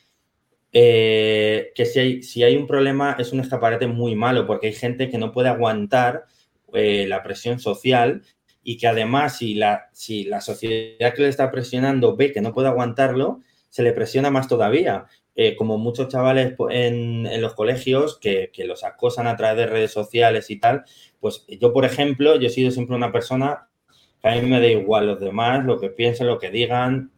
[0.74, 4.74] eh, que si hay, si hay un problema es un escaparate muy malo porque hay
[4.74, 6.24] gente que no puede aguantar
[6.74, 8.24] eh, la presión social
[8.64, 12.54] y que además si la, si la sociedad que le está presionando ve que no
[12.54, 15.06] puede aguantarlo, se le presiona más todavía.
[15.34, 19.66] Eh, como muchos chavales en, en los colegios que, que, los acosan a través de
[19.66, 20.84] redes sociales y tal,
[21.22, 23.70] pues yo, por ejemplo, yo he sido siempre una persona
[24.22, 27.12] que a mí me da igual los demás, lo que piensen, lo que digan.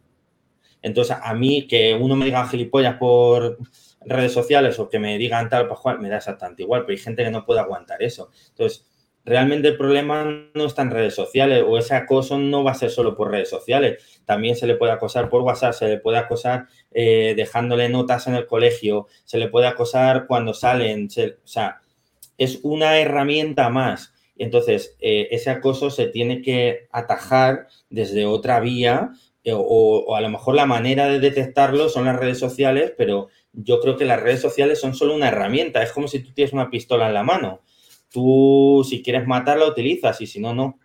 [0.80, 3.58] Entonces, a mí que uno me diga gilipollas por
[4.06, 7.24] redes sociales o que me digan tal, pues me da exactamente igual, pero hay gente
[7.24, 8.30] que no puede aguantar eso.
[8.50, 8.86] Entonces,
[9.24, 12.90] realmente el problema no está en redes sociales o ese acoso no va a ser
[12.90, 14.20] solo por redes sociales.
[14.24, 18.34] También se le puede acosar por WhatsApp, se le puede acosar eh, dejándole notas en
[18.34, 21.08] el colegio, se le puede acosar cuando salen.
[21.08, 21.80] o sea,
[22.38, 24.12] es una herramienta más.
[24.36, 29.12] Entonces, eh, ese acoso se tiene que atajar desde otra vía
[29.44, 33.28] eh, o, o, a lo mejor la manera de detectarlo son las redes sociales, pero
[33.52, 35.82] yo creo que las redes sociales son solo una herramienta.
[35.82, 37.62] Es como si tú tienes una pistola en la mano
[38.14, 40.78] Tú, si quieres matarla, utilizas y si no, no.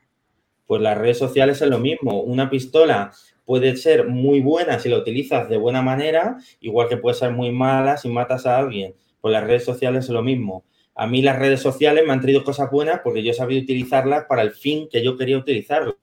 [0.66, 2.24] Pues las redes sociales es lo mismo.
[2.24, 3.12] Una pistola
[3.46, 7.52] puede ser muy buena si la utilizas de buena manera, igual que puede ser muy
[7.52, 8.96] mala si matas a alguien.
[9.22, 10.66] Pues las redes sociales es lo mismo.
[10.96, 14.42] A mí las redes sociales me han traído cosas buenas porque yo sabido utilizarlas para
[14.42, 16.00] el fin que yo quería utilizarlo,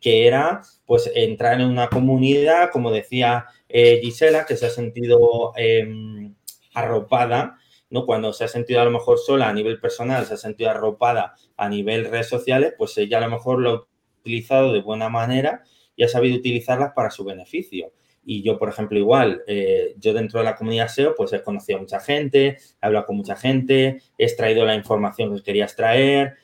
[0.00, 5.54] que era pues entrar en una comunidad, como decía eh, Gisela, que se ha sentido
[5.56, 6.36] em,
[6.72, 7.58] arropada
[7.90, 8.06] ¿no?
[8.06, 11.34] Cuando se ha sentido a lo mejor sola a nivel personal, se ha sentido arropada
[11.56, 13.86] a nivel redes sociales, pues ella a lo mejor lo ha
[14.20, 15.62] utilizado de buena manera
[15.94, 17.92] y ha sabido utilizarlas para su beneficio.
[18.28, 21.78] Y yo, por ejemplo, igual, eh, yo dentro de la comunidad SEO, pues he conocido
[21.78, 26.34] a mucha gente, he hablado con mucha gente, he extraído la información que quería extraer,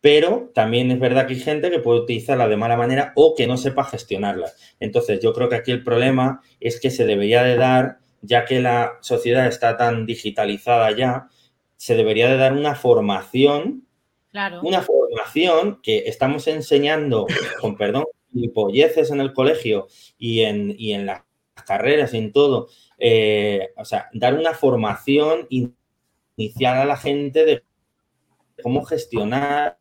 [0.00, 3.46] pero también es verdad que hay gente que puede utilizarla de mala manera o que
[3.46, 4.50] no sepa gestionarla.
[4.80, 8.60] Entonces, yo creo que aquí el problema es que se debería de dar ya que
[8.60, 11.28] la sociedad está tan digitalizada ya,
[11.76, 13.86] se debería de dar una formación,
[14.30, 14.60] claro.
[14.62, 17.26] una formación que estamos enseñando,
[17.60, 18.04] con perdón,
[18.54, 21.22] polleces en el colegio y en, en las
[21.66, 27.64] carreras y en todo, eh, o sea, dar una formación inicial a la gente de
[28.62, 29.78] cómo gestionar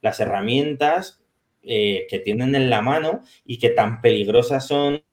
[0.00, 1.20] las herramientas
[1.62, 5.04] eh, que tienen en la mano y que tan peligrosas son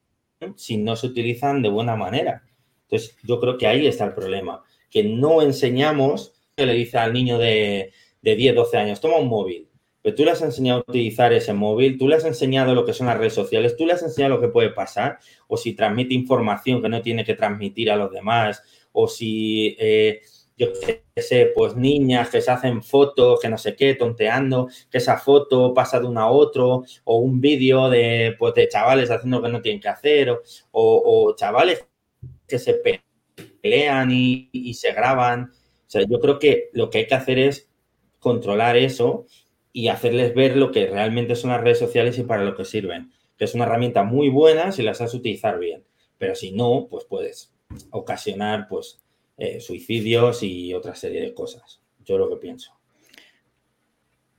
[0.55, 2.43] si no se utilizan de buena manera.
[2.83, 7.13] Entonces, yo creo que ahí está el problema, que no enseñamos, que le dice al
[7.13, 9.69] niño de, de 10, 12 años, toma un móvil,
[10.01, 12.93] pero tú le has enseñado a utilizar ese móvil, tú le has enseñado lo que
[12.93, 16.13] son las redes sociales, tú le has enseñado lo que puede pasar, o si transmite
[16.13, 19.75] información que no tiene que transmitir a los demás, o si...
[19.79, 20.21] Eh,
[20.59, 24.97] yo qué sé, pues niñas que se hacen fotos, que no sé qué, tonteando, que
[24.97, 29.37] esa foto pasa de una a otro, o un vídeo de, pues, de chavales haciendo
[29.37, 30.41] lo que no tienen que hacer, o,
[30.71, 31.87] o, chavales
[32.45, 32.81] que se
[33.61, 35.51] pelean y, y, se graban.
[35.53, 37.69] O sea, yo creo que lo que hay que hacer es
[38.19, 39.25] controlar eso
[39.71, 43.11] y hacerles ver lo que realmente son las redes sociales y para lo que sirven.
[43.37, 45.85] Que es una herramienta muy buena si las sabes utilizar bien,
[46.17, 47.53] pero si no, pues puedes
[47.91, 48.99] ocasionar, pues,
[49.39, 51.81] eh, suicidios y otra serie de cosas.
[52.03, 52.79] Yo lo que pienso.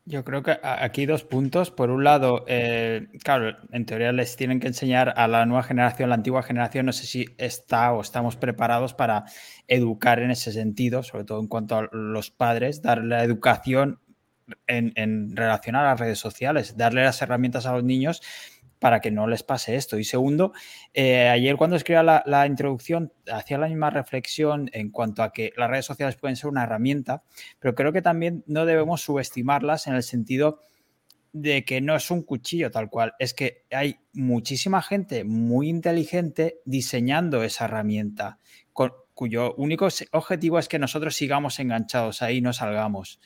[0.05, 1.71] Yo creo que aquí dos puntos.
[1.71, 6.11] Por un lado, eh, claro, en teoría les tienen que enseñar a la nueva generación,
[6.11, 9.25] la antigua generación, no sé si está o estamos preparados para
[9.69, 14.01] educar en ese sentido, sobre todo en cuanto a los padres, darle la educación
[14.67, 18.21] en, en relación a las redes sociales, darle las herramientas a los niños
[18.81, 19.99] para que no les pase esto.
[19.99, 20.53] Y segundo,
[20.95, 25.71] eh, ayer cuando escribía la, introducción hacía la misma reflexión en cuanto a que las
[25.71, 27.23] redes sociales pueden ser una herramienta,
[27.61, 30.61] pero creo que también no debemos subestimarlas en el sentido
[31.33, 36.59] de que no es un cuchillo tal cual, es que hay muchísima gente muy inteligente
[36.65, 38.39] diseñando esa herramienta,
[39.15, 43.21] cuyo único objetivo es que nosotros sigamos enganchados ahí y no salgamos.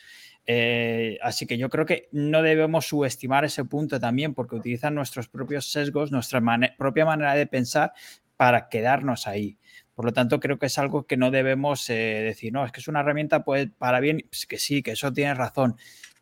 [0.46, 5.28] Eh, así que yo creo que no debemos subestimar ese punto también porque utilizan nuestros
[5.28, 6.42] propios sesgos, nuestra
[6.76, 7.92] propia manera de pensar
[8.36, 9.58] para quedarnos ahí.
[9.94, 12.80] Por lo tanto, creo que es algo que no debemos eh, decir, no, es que
[12.80, 15.76] es una herramienta pues, para bien, pues que sí, que eso tiene razón,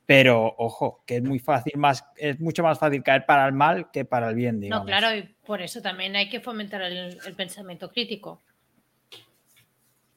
[0.04, 3.90] pero ojo, que es muy fácil, más, es mucho más fácil caer para el mal
[3.90, 4.84] que para el bien, digamos.
[4.84, 8.42] No, claro, y por eso también hay que fomentar el pensamiento crítico.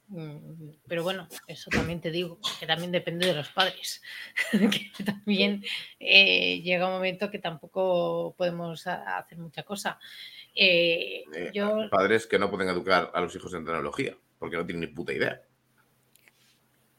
[0.07, 4.01] Mm, pero bueno, eso también te digo, que también depende de los padres,
[4.97, 5.63] que también
[5.99, 9.97] eh, llega un momento que tampoco podemos hacer mucha cosa.
[10.53, 11.49] Eh, eh,
[11.89, 15.11] padres que no pueden educar a los hijos en tecnología, porque no tienen ni puta
[15.13, 15.41] idea.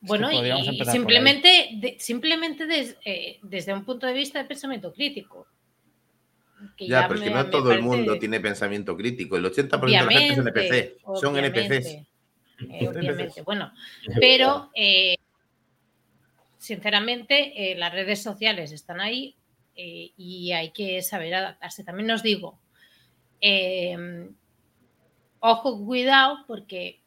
[0.00, 5.46] Bueno, y simplemente, de- simplemente des- eh, desde un punto de vista de pensamiento crítico.
[6.76, 9.36] que Ya, pero es que no todo el mundo tiene pensamiento crítico.
[9.36, 10.96] El 80% de la gente es NPC.
[11.20, 12.06] Son NPCs.
[12.58, 13.42] Obviamente, eh, obviamente.
[13.42, 13.72] Bueno,
[14.18, 15.16] pero eh,
[16.58, 19.36] sinceramente eh, las redes sociales están ahí
[19.78, 21.84] y hay que saber adaptarse.
[21.84, 22.58] También os digo,
[23.42, 24.26] eh,
[25.40, 27.02] ojo, cuidado, porque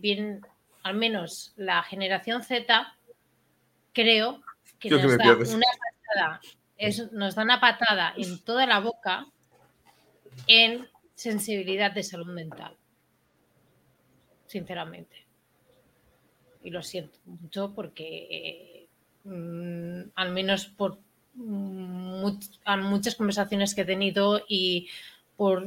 [0.00, 0.40] bien,
[0.82, 2.96] al menos la generación Z,
[3.92, 4.42] creo
[4.80, 6.40] que Yo nos da una patada,
[6.76, 9.26] es- nos da una patada en toda la boca
[10.48, 12.76] en sensibilidad de salud mental.
[14.52, 15.16] Sinceramente.
[16.62, 18.86] Y lo siento mucho porque, eh,
[19.24, 20.98] mm, al menos por
[21.36, 22.22] mm,
[22.82, 24.90] muchas conversaciones que he tenido y
[25.38, 25.66] por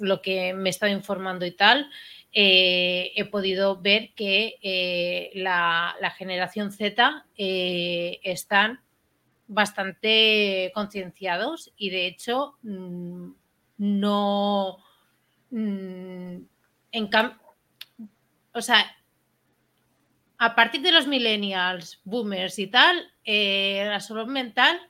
[0.00, 1.88] lo que me he estado informando y tal,
[2.32, 8.80] eh, he podido ver que eh, la, generación Z están
[9.46, 13.28] bastante concienciados y de hecho mm,
[13.78, 14.78] no
[15.52, 16.48] en
[18.54, 18.84] o sea
[20.38, 24.80] a partir de los millennials, boomers y tal, eh, la salud mental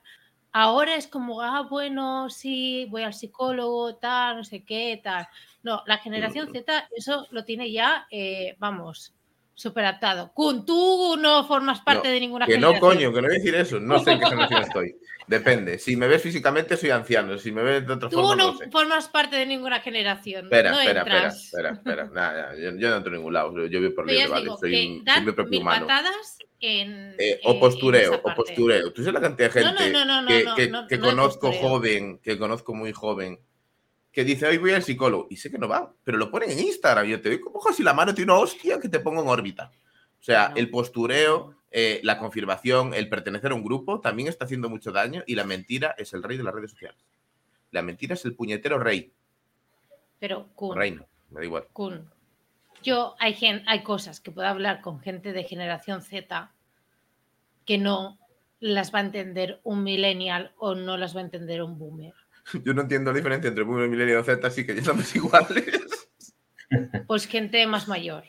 [0.54, 5.26] ahora es como, ah, bueno, sí, voy al psicólogo, tal, no sé qué, tal.
[5.62, 9.12] No, la generación Z eso lo tiene ya, eh, vamos,
[9.54, 10.32] superadaptado.
[10.34, 12.90] Kun, tú no formas parte No, de ninguna Que no, generación.
[12.90, 13.80] coño, que no voy a decir eso.
[13.80, 14.96] No sé en qué generación estoy.
[15.26, 15.78] Depende.
[15.78, 17.38] Si me ves físicamente, soy anciano.
[17.38, 18.70] Si me ves de otra Tú forma, no no sé.
[18.70, 20.44] formas parte de ninguna generación.
[20.44, 22.04] Espera, no espera, espera, espera, espera.
[22.12, 23.52] Nada, yo, yo no entro en ningún lado.
[23.66, 24.42] Yo vivo por libre, vale.
[24.42, 25.86] digo Soy, un, soy mi propio humano.
[25.86, 28.92] patadas en, Eh, o en postureo, esa o postureo.
[28.92, 30.98] Tú sabes la cantidad de No, gente no, no, no, que, no, que- no, que
[30.98, 33.38] no de conozco joven, que conozco muy joven,
[34.14, 35.26] que dice, hoy voy al psicólogo.
[35.28, 37.06] Y sé que no va, pero lo ponen en Instagram.
[37.06, 39.28] Y yo te digo, ¿cómo si la mano tiene una hostia que te pongo en
[39.28, 39.72] órbita?
[40.20, 44.70] O sea, el postureo, eh, la confirmación, el pertenecer a un grupo también está haciendo
[44.70, 47.04] mucho daño y la mentira es el rey de las redes sociales.
[47.72, 49.12] La mentira es el puñetero rey.
[50.20, 51.66] Pero, Kun, reino, me da igual.
[51.72, 52.08] Kun,
[52.82, 56.52] yo hay, gen- hay cosas que puedo hablar con gente de generación Z
[57.66, 58.18] que no
[58.60, 62.14] las va a entender un millennial o no las va a entender un boomer.
[62.64, 66.08] Yo no entiendo la diferencia entre Boomer y Milenio Z, así que ya somos iguales.
[67.06, 68.24] Pues gente más mayor,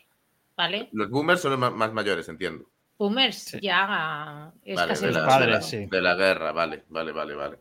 [0.56, 0.90] ¿vale?
[0.92, 2.70] Los boomers son los más mayores, entiendo.
[2.98, 3.60] Boomers Sí.
[3.62, 5.86] ya es Vale, casi de la, Sus de la- padres, sí.
[5.86, 7.60] de la guerra, vale, vale, vale, vale.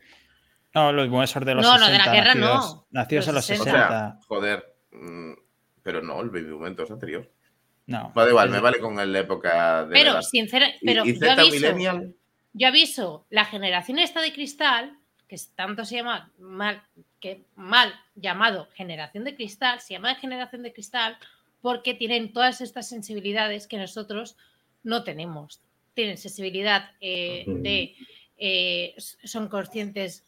[0.74, 1.92] No, los buenos son de los No, no, 60.
[2.02, 2.86] de la guerra no.
[2.90, 3.70] nacidos, en los Los 60.
[3.84, 5.32] O sea, joder, mm,
[5.82, 7.30] pero no, el baby momento es anterior.
[7.86, 8.12] no.
[8.14, 10.22] Vale, igual, me vale con la época de Pero, edad.
[10.22, 12.14] sincera, Y- pero y, yo aviso, Millennial,
[12.52, 16.82] yo aviso, la generación esta de cristal, que tanto se llama mal,
[17.20, 21.16] que mal llamado generación de cristal, se llama generación de cristal
[21.60, 24.36] porque tienen todas estas sensibilidades que nosotros
[24.82, 25.62] no tenemos.
[25.94, 27.94] Tienen sensibilidad eh, de,
[28.36, 30.24] eh, son conscientes.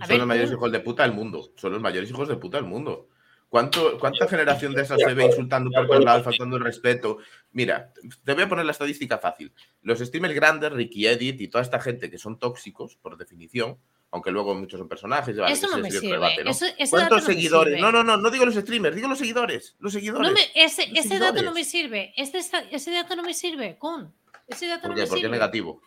[0.00, 1.52] A son ver, los mayores hijos de puta del mundo.
[1.56, 3.08] Son los mayores hijos de puta del mundo.
[3.48, 7.18] ¿Cuánto, ¿Cuánta generación de esas se ve insultando por todos lados, faltando el respeto?
[7.52, 7.92] Mira,
[8.24, 9.52] te voy a poner la estadística fácil.
[9.82, 13.78] Los streamers grandes, Ricky Edit y toda esta gente que son tóxicos, por definición,
[14.10, 15.36] aunque luego muchos son personajes.
[15.36, 16.08] vale, Eso no me sirve.
[16.08, 16.50] otro debate, ¿no?
[16.50, 17.74] Eso- ese dato ¿Cuántos no me seguidores?
[17.74, 17.80] sirve.
[17.82, 19.76] No, no, no, no digo los streamers, digo los seguidores.
[19.78, 20.28] Los seguidores.
[20.28, 22.12] No me- ese, Los ese dato no me sirve.
[22.16, 24.12] Este, ese dato no me sirve, Kun.
[24.48, 25.02] Ese dato ¿Por no qué?
[25.02, 25.30] me Porque es sirve.
[25.32, 25.82] negativo.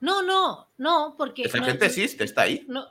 [0.00, 1.42] No, no, no, porque.
[1.44, 2.64] Esa no- gente existe, está ahí.
[2.68, 2.86] no,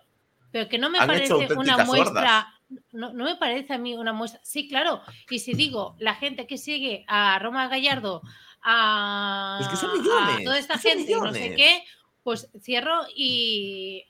[0.51, 2.51] pero que no me Han hecho parece una muestra.
[2.91, 4.39] No, no me parece a mí una muestra.
[4.43, 5.01] Sí, claro.
[5.29, 8.21] Y si digo la gente que sigue a Roma Gallardo,
[8.63, 11.83] a, Es que son a toda esta gente, no sé qué,
[12.23, 14.03] pues cierro y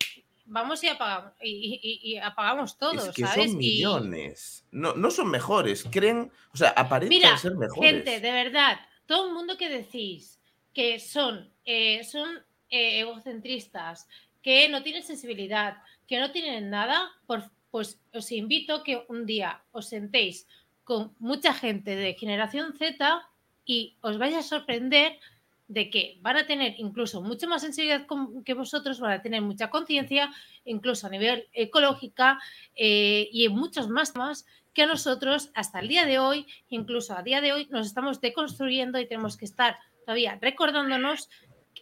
[0.45, 3.51] vamos y apagamos, y, y- y apagamos todos, es que ¿sabes?
[3.51, 4.65] son Y- millones.
[4.71, 5.85] No, no son mejores.
[5.91, 7.91] Creen, o sea, aparentan Mira, ser mejores.
[7.91, 10.39] Gente, de verdad, todo el mundo que decís
[10.73, 12.29] que son, eh, son
[12.69, 14.07] eh, egocentristas,
[14.41, 19.59] que no tienen sensibilidad, que no tienen nada, por- pues os invito que un día
[19.75, 20.47] os sentéis
[20.88, 22.88] con mucha gente de generación Z
[23.65, 25.19] y os vais a sorprender
[25.67, 28.07] de que van a tener incluso mucha más sensibilidad
[28.45, 30.32] que vosotros, van a tener mucha conciencia,
[30.63, 32.39] incluso a nivel ecológica
[32.78, 37.11] eh, y en muchos más temas que a nosotros hasta el día de hoy, incluso
[37.13, 41.28] a día de hoy, nos estamos deconstruyendo y tenemos que estar todavía recordándonos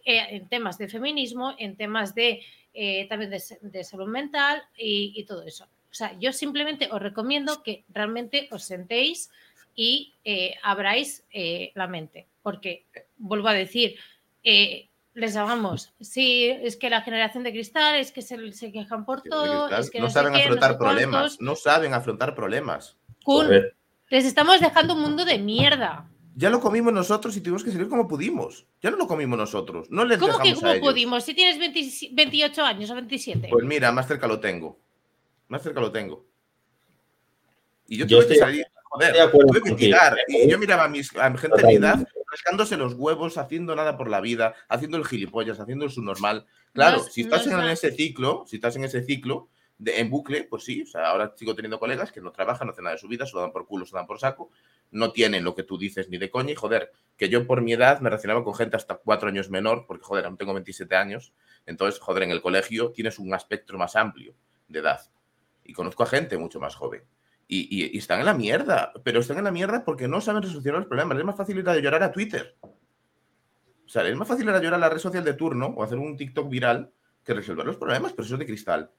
[0.04, 2.42] eh, en temas de feminismo, en temas de
[2.72, 5.68] eh, también de, sa- de salud mental y todo eso.
[5.94, 9.30] O sea, yo simplemente os recomiendo que realmente os sentéis
[9.76, 12.84] y eh, abráis eh, la mente, porque
[13.16, 13.94] vuelvo a decir,
[14.42, 19.04] eh, les llamamos, sí, es que la generación de cristal, es que se, se quejan
[19.04, 21.20] por todo, es que no, no, saben qué, no afrontar sé problemas.
[21.20, 21.40] cuántos.
[21.40, 22.98] No saben afrontar problemas.
[23.22, 23.50] Kun,
[24.08, 26.10] les estamos dejando un mundo de mierda.
[26.34, 28.66] ya lo comimos nosotros y tuvimos que salir como pudimos.
[28.82, 29.88] Ya no lo comimos nosotros.
[29.92, 31.22] No les ¿Cómo que como pudimos?
[31.22, 33.46] Si tienes 20 28 años o 27.
[33.48, 34.82] Pues mira, más cerca lo tengo.
[35.54, 36.26] Más cerca lo tengo.
[37.86, 40.16] Y yo Yo tuve que salir, joder, tuve que tirar.
[40.26, 43.76] Y yo miraba a, mis, a mi gente de mi edad rascándose los huevos, haciendo
[43.76, 46.46] nada por la vida, haciendo el gilipollas, haciendo el subnormal.
[46.72, 49.48] Claro, No si estás no en ese ciclo, si estás en ese ciclo
[49.78, 50.82] de, en bucle, pues sí.
[50.82, 53.24] O sea, ahora sigo teniendo colegas que no trabajan, no hacen nada de su vida,
[53.24, 54.50] se lo dan por culo, se lo dan por saco,
[54.90, 56.50] no tienen lo que tú dices ni de coña.
[56.50, 59.84] Y joder, que yo por mi edad me relacionaba con gente hasta cuatro años menor,
[59.86, 61.32] porque joder, aún tengo 27 años.
[61.64, 64.34] Entonces, joder, en el colegio tienes un espectro más amplio
[64.68, 65.00] de edad.
[65.64, 67.02] Y conozco a gente mucho más joven.
[67.48, 70.42] Y, y- y están en la mierda, pero están en la mierda porque no saben
[70.42, 71.18] resolucionar los problemas.
[71.18, 72.56] Es más fácil ir a llorar a Twitter.
[72.62, 75.82] O sea, es más fácil ir a llorar a la red social de turno o
[75.82, 76.92] hacer un TikTok viral
[77.22, 78.90] que resolver los problemas, pero eso es de cristal.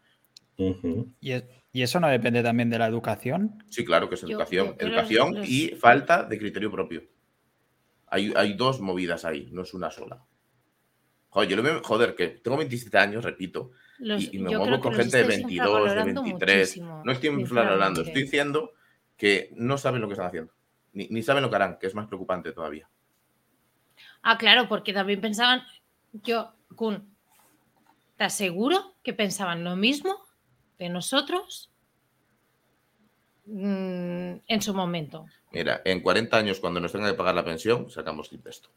[1.20, 1.44] ¿Y, es-
[1.74, 3.64] y eso no depende también de la educación?
[3.70, 4.68] Sí, claro que es Yo- educación.
[4.68, 7.04] yo creo educación los- y falta de criterio propio.
[8.08, 10.24] Hay, hay dos movidas ahí, no es una sola.
[11.30, 14.80] Joder, yo lo veo- joder, que tengo 27 años, repito, Los- y, y me muevo
[14.80, 16.60] con gente de estáis 22, de infravalorando 23.
[16.62, 18.72] muchísimo, No estoy infravalorando, estoy diciendo
[19.18, 20.54] que no saben lo que están haciendo.
[20.94, 22.90] Ni, ni saben lo que harán, que es más preocupante todavía.
[24.22, 25.62] Ah, claro, porque también pensaban,
[26.12, 27.16] yo, Kun,
[28.18, 30.16] ¿te aseguro que pensaban lo mismo
[30.80, 31.72] de nosotros
[33.46, 35.26] mm, en su momento?
[35.52, 38.70] Mira, en 40 años, cuando nos tengan que pagar la pensión, sacamos clip de esto.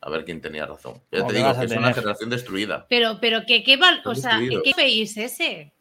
[0.00, 1.02] A ver quién tenía razón.
[1.10, 2.86] Ya ¿Cómo te que digo que es una generación destruida.
[2.88, 4.38] Pero, pero ¿qué, qué, val- o sea.
[4.38, 5.72] ¿qué KPI es ese?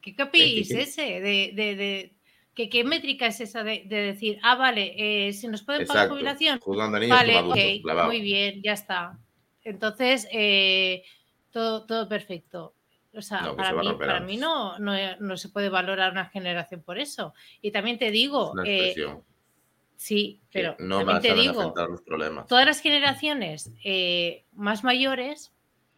[0.00, 0.82] ¿Qué KPI es ¿Qué, qué, qué?
[0.82, 1.02] ese?
[1.20, 2.16] De, de, de-
[2.54, 4.94] ¿qué, qué métrica es esa de, de decir, ah, vale,
[5.28, 6.58] eh, si nos pueden pagar jubilación?
[6.60, 8.08] Juzgando a niños Vale, ok, clavado.
[8.08, 9.18] muy bien, ya está.
[9.62, 11.02] Entonces, eh,
[11.50, 12.74] todo, todo perfecto.
[13.12, 16.12] O sea, No, que para, se mí, para mí no, no, no se puede valorar
[16.12, 17.34] una generación por eso.
[17.60, 19.24] Y también te digo, Es una eh, expresión.
[19.96, 22.46] Sí, pero no también te digo, los problemas.
[22.46, 25.52] todas las generaciones eh, más mayores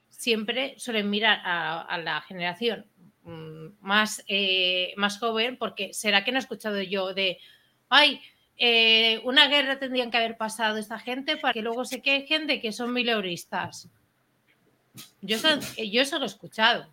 [0.08, 2.86] siempre suelen mirar a, a la generación
[3.22, 7.38] mm, más, eh, más joven porque será que no he escuchado yo de,
[7.88, 8.20] ay,
[8.56, 12.60] eh, una guerra tendrían que haber pasado esta gente para que luego se quejen de
[12.60, 13.88] que son mileuristas.
[15.20, 16.92] Yo eso, yo eso lo he escuchado.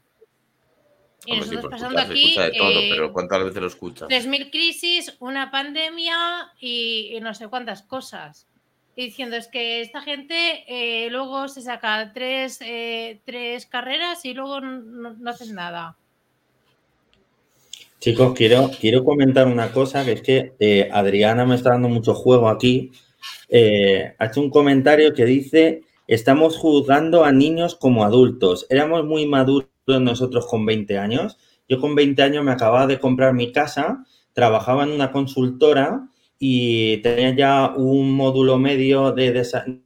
[1.26, 4.10] Y sí, pasando aquí de todo, eh, pero ¿cuántas veces lo escuchas?
[4.10, 8.48] 3.000 crisis, una pandemia y, y no sé cuántas cosas.
[8.96, 14.34] Y diciendo, es que esta gente eh, luego se saca tres, eh, tres carreras y
[14.34, 15.98] luego no, no hacen nada.
[18.06, 22.14] Chicos, quiero, quiero comentar una cosa, que es que eh, Adriana me está dando mucho
[22.14, 22.92] juego aquí.
[23.50, 28.68] Eh, ha hecho un comentario que dice, estamos juzgando a niños como adultos.
[28.70, 31.38] Éramos muy maduros nosotros con 20 años.
[31.68, 36.08] Yo con 20 años me acababa de comprar mi casa, trabajaba en una consultora
[36.38, 39.28] y tenía ya un módulo medio de,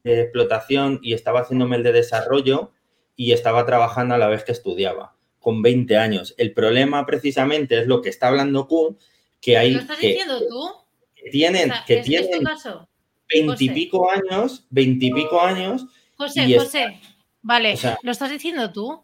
[0.04, 2.72] explotación y estaba haciéndome el de desarrollo
[3.16, 6.34] y estaba trabajando a la vez que estudiaba con 20 años.
[6.38, 8.98] El problema precisamente es lo que está hablando Kuhn,
[9.40, 10.70] que hay ¿Lo estás que, diciendo tú?
[11.16, 12.88] que tienen, O sea, que ¿es, tienen caso?
[13.34, 15.86] 20 y pico años, 20 y pico años,
[16.18, 17.00] José, es- José,
[17.42, 19.02] vale, o sea- ¿lo estás diciendo tú?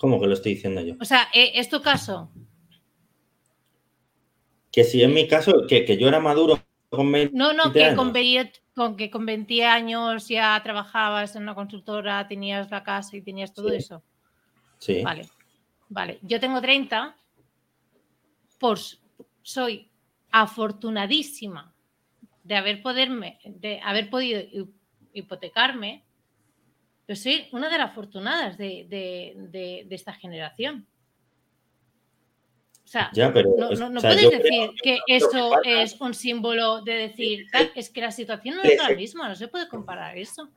[0.00, 0.94] ¿Cómo que lo estoy diciendo yo?
[1.00, 2.32] O sea, eh, ¿es tu caso?
[4.72, 7.84] Que si en mi caso, que, que yo era maduro con 20 No, no, que
[7.84, 7.96] años.
[7.96, 13.16] con, 20, con que con 20 años ya trabajabas en una consultora, tenías la casa
[13.16, 13.76] y tenías todo Sí.
[13.76, 14.02] eso.
[14.78, 15.28] Sí, Vale,
[15.88, 16.18] vale.
[16.22, 17.14] Yo tengo 30,
[18.58, 19.02] pues
[19.42, 19.90] soy
[20.30, 21.74] afortunadísima
[22.44, 24.70] de haber, poderme, de haber podido hi-
[25.12, 26.04] hipotecarme.
[27.10, 30.86] Yo soy una de las afortunadas de, de- de- de esta generación.
[32.84, 33.50] O sea, ya, pero...
[33.58, 37.72] no, no- no o sea, puedes decir que eso es un símbolo de decir, tal,
[37.74, 40.48] es que la situación no es la misma, no se puede comparar eso.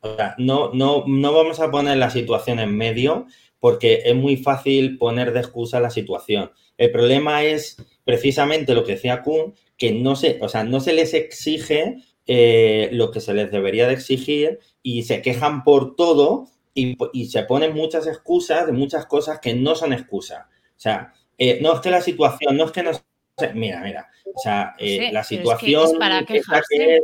[0.00, 3.26] O sea, no, no, no vamos a poner la situación en medio
[3.60, 6.52] porque es muy fácil poner de excusa la situación.
[6.78, 10.94] El problema es precisamente lo que decía Kuhn, que no se, o sea, no se
[10.94, 11.96] les exige
[12.26, 17.26] eh, lo que se les debería de exigir y se quejan por todo y, y
[17.26, 20.46] se ponen muchas excusas de muchas cosas que no son excusas.
[20.46, 22.90] O sea, eh, no es que la situación, no es que no...
[23.54, 25.82] Mira, mira, o sea, eh, Sí, la pero es que situación...
[25.84, 27.02] es para quejarse.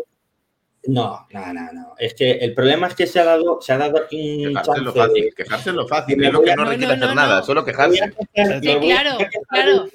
[0.87, 1.95] no, no, no, no.
[1.99, 4.83] Es que el problema es que se ha dado, se ha dado un Quejarse es
[4.83, 7.15] lo fácil, quejarse es lo fácil, es lo que no No, requiere no, hacer no,
[7.15, 7.47] nada, no.
[7.47, 8.13] solo quejarse.
[8.35, 9.87] quejar- Sí, claro, quejar claro.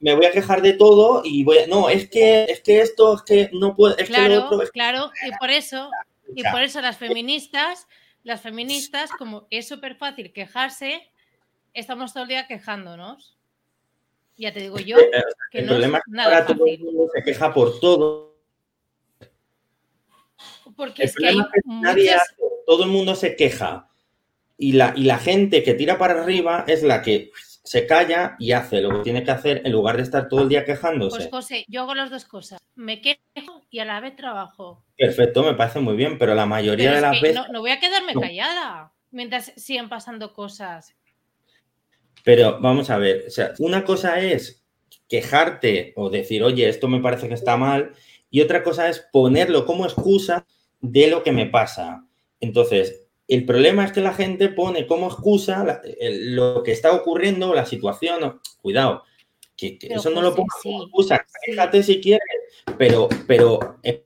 [0.00, 3.14] Me voy a quejar de todo y voy a, no, es que, es que esto,
[3.14, 5.90] es que no puedo, es que lo Claro, otro, es claro, y por eso,
[6.34, 7.86] y por eso las feministas,
[8.24, 11.10] las feministas, como es súper fácil quejarse,
[11.74, 13.36] estamos todo el día quejándonos.
[14.36, 15.10] Ya te digo yo Eh,
[15.50, 18.38] que el no problema es nada ahora todo el mundo se queja por todo.
[20.76, 22.22] Porque El es que hay es que nadie muchas...
[22.22, 22.34] hace,
[22.66, 23.88] todo el mundo se queja.
[24.56, 27.30] Y la, y la gente que tira para arriba es la que
[27.62, 30.48] se calla y hace lo que tiene que hacer en lugar de estar todo el
[30.48, 31.16] día quejándose.
[31.16, 32.58] Pues José, yo hago las dos cosas.
[32.74, 34.84] Me quejo y a la vez trabajo.
[34.96, 37.36] Perfecto, me parece muy bien, pero la mayoría Pero de las veces.
[37.36, 38.20] no, no voy a quedarme No.
[38.20, 40.94] callada mientras sigan pasando cosas.
[42.24, 44.62] Pero vamos a ver, o sea, una cosa es
[45.08, 47.92] quejarte o decir, oye, esto me parece que está mal,
[48.30, 50.46] y otra cosa es ponerlo como excusa
[50.80, 52.04] de lo que me pasa.
[52.40, 56.92] Entonces, el problema es que la gente pone como excusa la- el- lo que está
[56.92, 58.40] ocurriendo, la situación.
[58.60, 59.04] Cuidado,
[59.56, 61.24] que, eso no lo José, pongas como excusa.
[61.26, 61.34] sí.
[61.46, 62.22] Quéjate si quieres,
[62.78, 64.04] pero, pero eh,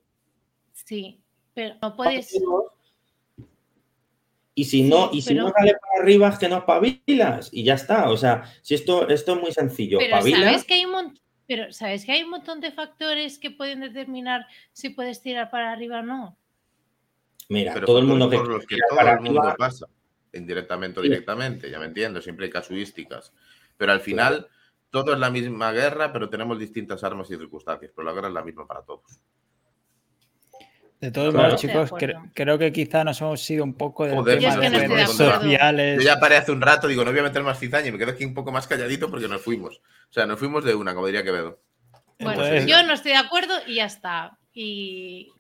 [0.73, 1.21] Sí,
[1.55, 2.35] pero no puedes...
[4.57, 7.65] Y si no, Sí, y si no sale para arriba es que no espabilas y
[7.65, 8.09] ya está.
[8.11, 10.45] O sea, si esto, esto es muy sencillo, Pero espabilas.
[10.45, 13.81] sabes que hay un mon- pero sabes que hay un montón de factores que pueden
[13.81, 16.39] determinar si puedes tirar para arriba o no.
[17.49, 19.87] Mira, Pero todo el mundo que por los que todo el mundo pasa,
[20.33, 21.09] indirectamente o Sí.
[21.09, 23.33] directamente, ya me entiendo, siempre hay casuísticas.
[23.77, 24.49] Pero al final,
[24.91, 28.35] todo es la misma guerra, pero tenemos distintas armas y circunstancias, pero la guerra es
[28.35, 29.21] la misma para todos.
[31.01, 31.49] De todos Claro.
[31.49, 34.71] modos, chicos, cre- creo que quizá nos hemos ido un poco del Joder, tema de
[34.71, 35.99] no redes sociales.
[35.99, 37.99] Yo ya paré hace un rato, digo, no voy a meter más cizaña y me
[37.99, 39.83] quedo aquí un poco más calladito porque nos fuimos.
[40.09, 41.61] O sea, nos fuimos de una, como diría Quevedo.
[42.21, 44.39] Bueno, Entonces- yo no estoy de acuerdo y ya está.
[44.55, 45.31] Y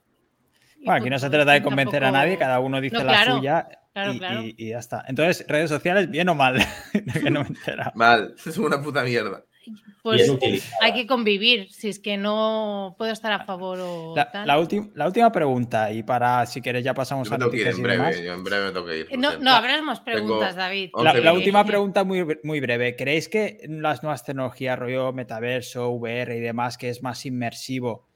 [0.84, 3.24] Bueno, aquí no se trata de Tampoco- convencer a nadie, cada uno dice No, la
[3.24, 4.42] suya claro, y, claro.
[4.42, 5.04] y- y ya está.
[5.08, 6.56] Entonces, redes sociales, bien o mal,
[7.22, 7.92] que no me he enterado.
[7.94, 9.42] Mal, es una puta mierda.
[10.02, 10.30] Pues
[10.82, 14.46] hay que convivir, si es que no puedo estar a favor o La, tal.
[14.46, 14.58] la
[15.06, 17.88] última pregunta, y para, si queréis, ya pasamos Yo a que ir noticias en y
[17.88, 18.08] demás.
[18.10, 19.18] breve, yo en breve me tengo que ir.
[19.18, 20.90] no, no, habrás más preguntas, Tengo David.
[21.22, 22.94] La, última pregunta muy, muy breve.
[22.96, 28.06] ¿Creéis que las nuevas tecnologías, rollo metaverso, VR y demás, que es más inmersivo,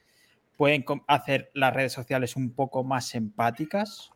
[0.58, 4.10] pueden hacer las redes sociales un poco más empáticas?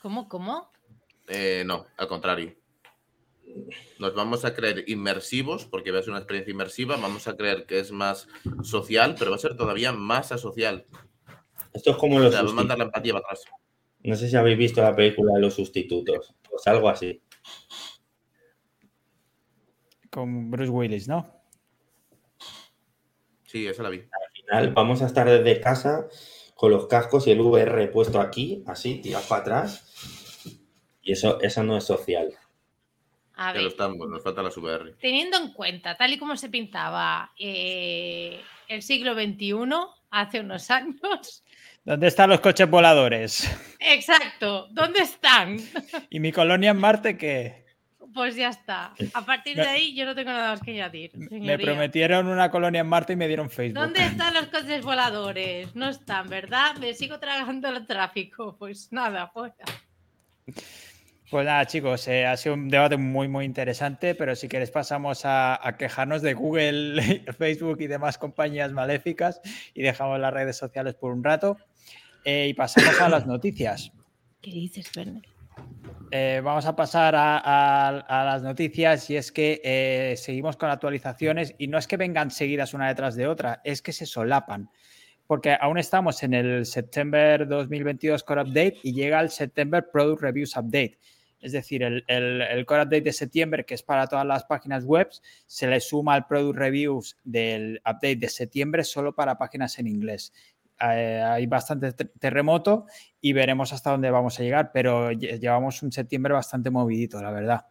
[0.00, 0.70] ¿Cómo, cómo?
[1.28, 2.56] Eh, no, al contrario.
[3.98, 7.66] Nos vamos a creer inmersivos, porque va a ser una experiencia inmersiva, vamos a creer
[7.66, 8.26] que es más
[8.62, 10.86] social, pero va a ser todavía más asocial.
[11.74, 13.44] Esto es como O los sea, va a mandar la empatía para atrás.
[14.02, 16.34] No sé si habéis visto la película de los sustitutos.
[16.48, 17.20] Pues algo así.
[20.10, 21.39] Con Bruce Willis, ¿no?
[23.50, 23.98] Sí, esa la vi.
[23.98, 26.06] Al final vamos a estar desde casa
[26.54, 29.86] con los cascos y el VR puesto aquí, así, tirado para atrás.
[31.02, 32.32] Y eso, eso no es social.
[33.34, 34.94] A Ya ver, lo estamos, nos falta la VR.
[35.00, 39.54] teniendo en cuenta, tal y como se pintaba eh, el siglo XXI,
[40.10, 41.42] hace unos años.
[41.84, 43.50] ¿Dónde están los coches voladores?
[43.80, 45.56] Exacto, ¿dónde están?
[46.10, 47.59] ¿Y mi colonia en Marte qué?
[48.14, 48.92] Pues ya está.
[49.14, 51.10] A partir de ahí yo no tengo nada más que añadir.
[51.16, 51.66] Me señoría.
[51.66, 53.80] prometieron una colonia en Marte y me dieron Facebook.
[53.80, 55.74] ¿Dónde están los coches voladores?
[55.76, 56.76] No están, ¿verdad?
[56.76, 58.56] Me sigo tragando el tráfico.
[58.58, 59.54] Pues nada, fuera.
[61.30, 65.24] Pues nada, chicos, eh, ha sido un debate muy, muy interesante, pero si queréis pasamos
[65.24, 69.40] a, a quejarnos de Google, Facebook y demás compañías maléficas
[69.72, 71.56] y dejamos las redes sociales por un rato.
[72.24, 73.92] Eh, y pasamos a las noticias.
[74.42, 75.22] ¿Qué dices, Werner?
[76.12, 81.68] Eh, vamos a pasar a, las noticias y es que eh, seguimos con actualizaciones y
[81.68, 84.70] no es que vengan seguidas una detrás de otra, es que se solapan.
[85.26, 90.56] Porque aún estamos en el September 2022 Core Update y llega el September Product Reviews
[90.56, 90.98] Update.
[91.40, 94.84] Es decir, el, el- el Core Update de septiembre, que es para todas las páginas
[94.84, 95.08] web,
[95.46, 100.32] se le suma al Product Reviews del Update de septiembre solo para páginas en inglés.
[100.82, 102.86] Eh, hay bastante ter- terremoto
[103.20, 107.30] y veremos hasta dónde vamos a llegar, pero lle- llevamos un septiembre bastante movidito, la
[107.30, 107.66] verdad.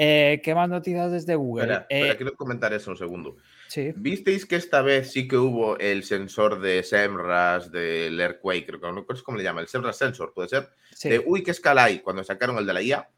[0.00, 1.64] Eh, ¿Qué más noticias desde Google?
[1.64, 3.36] Espera, espera, Eh, quiero comentar eso un segundo.
[3.66, 3.92] sí.
[3.96, 8.64] ¿Visteis que esta vez sí que hubo el sensor de SEMRAS del Airquake?
[8.66, 10.68] Creo que no sé cómo le llama, el SEMRAS Sensor, puede ser.
[10.94, 11.08] sí.
[11.08, 13.08] De uy, qué escala hay cuando sacaron el de la IA.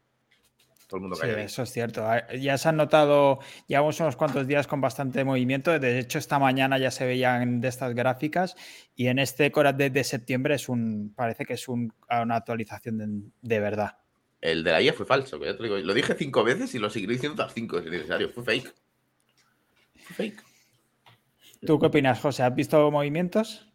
[0.91, 2.05] Todo el mundo Sí, eso es cierto.
[2.05, 5.79] Ah, Ya se han notado, llevamos unos cuantos días con bastante movimiento.
[5.79, 8.57] De hecho, esta mañana ya se veían de estas gráficas
[8.93, 12.97] y en este Core Update de septiembre es un, parece que es un- una actualización
[12.97, 13.99] de, de verdad.
[14.41, 15.77] El de la IA fue falso, que ya te digo.
[15.77, 18.27] Lo dije cinco veces y lo seguiré diciendo hasta cinco si es necesario.
[18.33, 18.73] Fue fake.
[19.95, 20.43] Fue fake.
[21.65, 22.43] ¿Tú qué opinas, José?
[22.43, 23.65] ¿Has visto movimientos?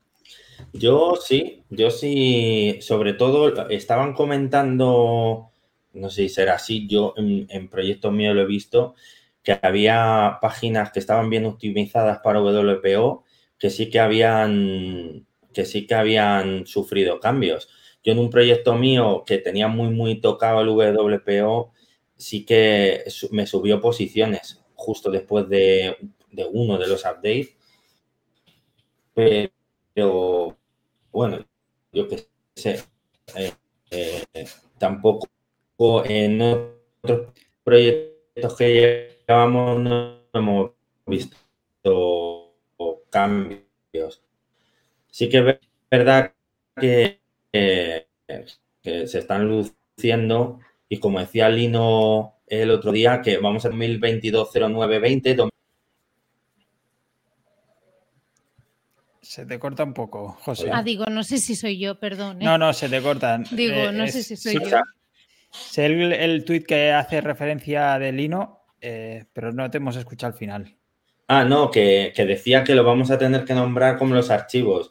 [0.74, 5.50] Yo sí, yo sí, sobre todo estaban comentando,
[5.96, 8.94] no sé si será así, yo en, proyectos míos lo he visto,
[9.42, 13.24] que había páginas que estaban bien optimizadas para WPO,
[13.58, 17.68] que sí que habían, que sí que habían sufrido cambios.
[18.04, 21.72] Yo en un proyecto mío que tenía muy, muy tocado el WPO,
[22.16, 25.96] sí que me subió posiciones justo después de,
[26.52, 27.56] uno de los updates.
[29.14, 30.56] Pero
[31.10, 31.46] bueno,
[31.92, 32.82] yo qué sé,
[33.34, 33.52] eh,
[33.90, 34.46] eh,
[34.78, 35.28] tampoco
[35.78, 40.70] en otros proyectos que llevamos no hemos
[41.06, 42.54] visto
[43.10, 44.22] cambios.
[45.10, 45.58] Sí que es
[45.90, 46.32] verdad
[46.78, 47.20] que,
[47.52, 48.06] que
[48.82, 55.48] se están luciendo y como decía Lino el otro día, que vamos a 2022-09-20.
[59.20, 60.70] Se te corta un poco, José.
[60.72, 62.40] Ah, digo, no sé si soy yo, perdón.
[62.40, 62.44] ¿eh?
[62.44, 63.44] No, no, se te cortan.
[63.50, 64.78] Digo, eh, no sé si soy yo.
[65.56, 70.32] Sé el, el tuit que hace referencia de Lino, eh, pero no te hemos escuchado
[70.32, 70.76] al final.
[71.28, 74.90] Ah, no, que, decía que lo vamos a tener que nombrar como los archivos.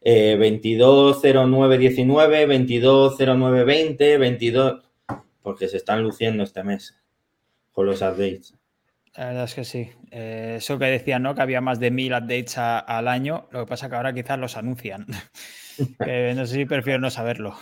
[0.00, 4.82] 220919, 220920, 22
[5.42, 6.94] porque se están luciendo este mes
[7.72, 8.54] con los updates.
[9.14, 9.90] La verdad es que sí.
[10.10, 11.34] Eh, eso que decían, ¿no?
[11.34, 13.48] Que había más de mil updates al año.
[13.50, 15.06] Lo que pasa que ahora quizás los anuncian.
[15.78, 17.56] no sé si prefiero no saberlo.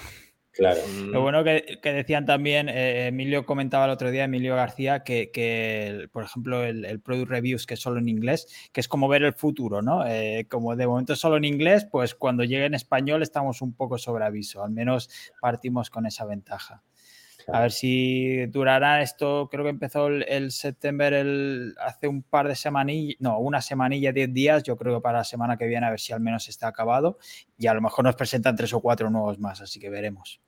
[0.52, 0.80] Claro.
[1.06, 6.24] Lo bueno que, decían también, eh, Emilio comentaba el otro día, Emilio García, que, por
[6.24, 9.80] ejemplo, el, Product Reviews, que es solo en inglés, que es como ver el futuro,
[9.80, 10.06] ¿no?
[10.06, 13.72] Eh, como de momento es solo en inglés, pues cuando llegue en español estamos un
[13.74, 15.08] poco sobre aviso, al menos
[15.40, 16.82] partimos con esa ventaja.
[17.48, 19.48] A ver si durará esto.
[19.50, 24.32] Creo que empezó el, septiembre el, hace un par de semanillas, no, una semanilla, diez
[24.32, 24.62] días.
[24.62, 27.18] Yo creo que para la semana que viene, a ver si al menos está acabado.
[27.58, 30.40] Y a lo mejor nos presentan tres o cuatro nuevos más, así que veremos.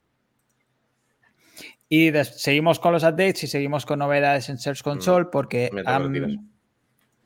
[1.89, 5.71] Y seguimos con los updates y seguimos con novedades en Search Console mm, porque.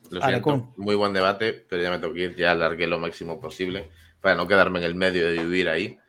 [0.09, 3.39] Lo siento, muy buen debate, pero ya me tengo que ir, ya alargué lo máximo
[3.39, 3.91] posible
[4.21, 5.99] para no quedarme en el medio de vivir ahí.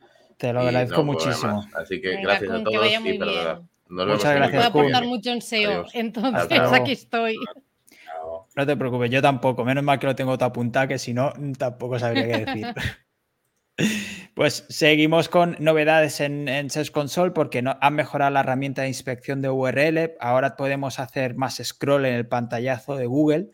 [0.41, 1.63] Te lo agradezco muchísimo.
[1.75, 3.61] Así que gracias a todos y perdonad.
[3.89, 4.51] Muchas gracias.
[4.51, 7.37] Voy a aportar mucho en SEO, entonces aquí estoy.
[8.55, 9.63] No te preocupes, yo tampoco.
[9.63, 12.65] Menos mal que lo tengo todo apuntado, que si no, tampoco sabría qué decir.
[14.33, 18.87] Pues seguimos con novedades en, en Search Console porque no, han mejorado la herramienta de
[18.87, 20.13] inspección de URL.
[20.21, 23.51] Ahora podemos hacer más scroll en el pantallazo de Google.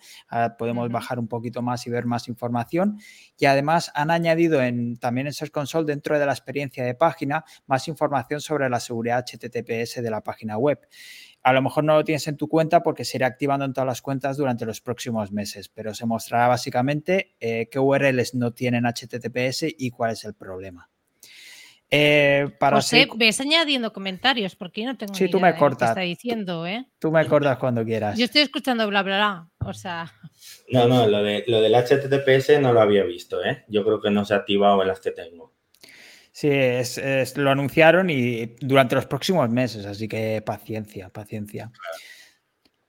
[0.59, 2.99] podemos bajar un poquito más y ver más información.
[3.39, 7.43] Y además han añadido en, también en Search Console, dentro de la experiencia de página,
[7.65, 10.79] más información sobre la seguridad HTTPS de la página web.
[11.47, 13.87] A lo mejor no lo tienes en tu cuenta porque se irá activando en todas
[13.87, 18.83] las cuentas durante los próximos meses, pero se mostrará básicamente eh, qué URLs no tienen
[18.83, 20.89] HTTPS y cuál es el problema.
[21.89, 25.91] Eh, para José, ves añadiendo comentarios porque yo no tengo sí, tú me cortas.
[25.91, 26.85] está diciendo, ¿eh?
[26.99, 28.17] Tú me cortas cuando quieras.
[28.17, 29.49] Yo estoy escuchando bla, bla, bla.
[29.69, 30.11] O sea.
[30.69, 33.63] No, no, lo, de, lo del HTTPS no lo había visto, ¿eh?
[33.69, 35.53] Yo creo que no se ha activado en las que tengo.
[36.37, 41.71] Sí, es, lo anunciaron y durante los próximos meses, así que paciencia, paciencia.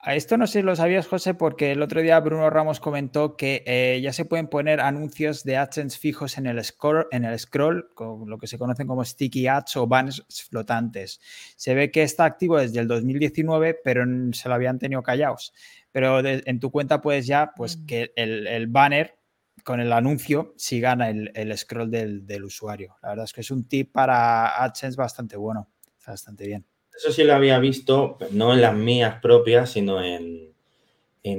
[0.00, 3.38] A esto no sé si lo sabías, José, porque el otro día Bruno Ramos comentó
[3.38, 7.38] que eh, ya se pueden poner anuncios de AdSense fijos en el, scroll, en el
[7.38, 11.18] scroll, con lo que se conocen como sticky ads o banners flotantes.
[11.56, 15.54] Se ve que está activo desde el 2019, pero se lo habían tenido callados.
[15.90, 19.18] Pero en tu cuenta puedes ya, pues, que el, el banner
[19.64, 22.96] con el anuncio si gana el, scroll del, usuario.
[23.02, 26.64] La verdad es que es un tip para AdSense bastante bueno, está bastante bien.
[26.96, 30.54] Eso sí lo había visto, no en las mías propias, sino en,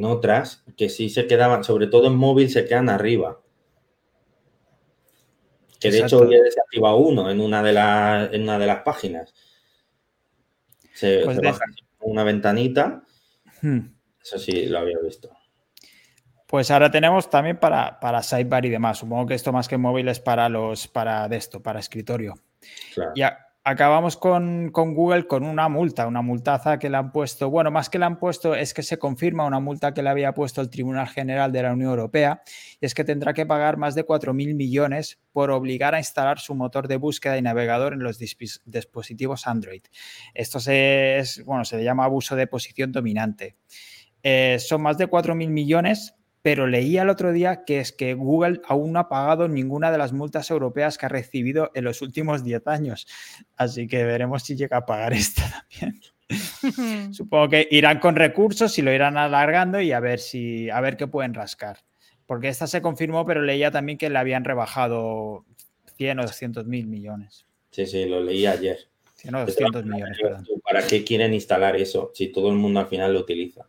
[0.03, 3.41] otras, que sí se quedaban, sobre todo en móvil, se quedan arriba.
[5.79, 8.83] Que de hecho hoy he desactivado uno en una de, las, en una de las
[8.83, 9.33] páginas.
[10.93, 11.65] Se, pues baja
[12.01, 13.03] una ventanita.
[13.61, 13.79] Hmm.
[14.21, 15.31] Eso sí lo había visto.
[16.49, 18.97] Pues ahora tenemos también para, para sidebar y demás.
[18.97, 22.33] Supongo que esto más que móvil es para los para de esto, para escritorio.
[23.15, 27.51] Ya acabamos con, Google con una multa, una multaza que le han puesto.
[27.51, 30.33] Bueno, más que le han puesto es que se confirma una multa que le había
[30.33, 32.41] puesto el Tribunal General de la Unión Europea.
[32.81, 36.55] Y es que tendrá que pagar más de 4.000 millones por obligar a instalar su
[36.55, 39.83] motor de búsqueda y navegador en los dispositivos Android.
[40.33, 43.55] Esto se, es, bueno, se le llama abuso de posición dominante.
[44.23, 46.15] Eh, son más de 4.000 millones
[46.49, 49.99] pero leía el otro día que es que Google aún no ha pagado ninguna de
[49.99, 53.05] las multas europeas que ha recibido en los últimos 10 años.
[53.55, 56.01] Así que veremos si llega a pagar esta también.
[57.13, 60.97] Supongo que irán con recursos y lo irán alargando y a ver si a ver
[60.97, 61.83] qué pueden rascar.
[62.25, 65.45] Porque esta se confirmó, pero leía también que le habían rebajado
[65.97, 67.45] 100 o 200 mil millones.
[67.69, 68.89] Sí, sí, lo leí ayer.
[69.17, 70.17] 100 o 200 millones.
[70.63, 73.68] ¿Para qué quieren instalar eso si todo el mundo al final lo utiliza?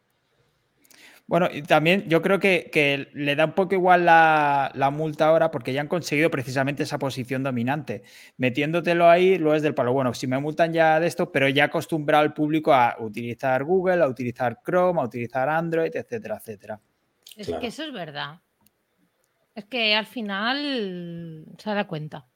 [1.31, 5.29] Bueno, y también yo creo que, que le da un poco igual la, la, multa
[5.29, 8.03] ahora porque ya han conseguido precisamente esa posición dominante.
[8.37, 9.93] Metiéndotelo ahí, lo es del palo.
[9.93, 14.03] Bueno, si me multan ya de esto, pero ya acostumbrado al público a utilizar Google,
[14.03, 16.81] a utilizar Chrome, a utilizar Android, etcétera, etcétera.
[17.37, 17.61] Es claro.
[17.61, 18.41] que eso es verdad.
[19.55, 22.27] Es que al final se da cuenta.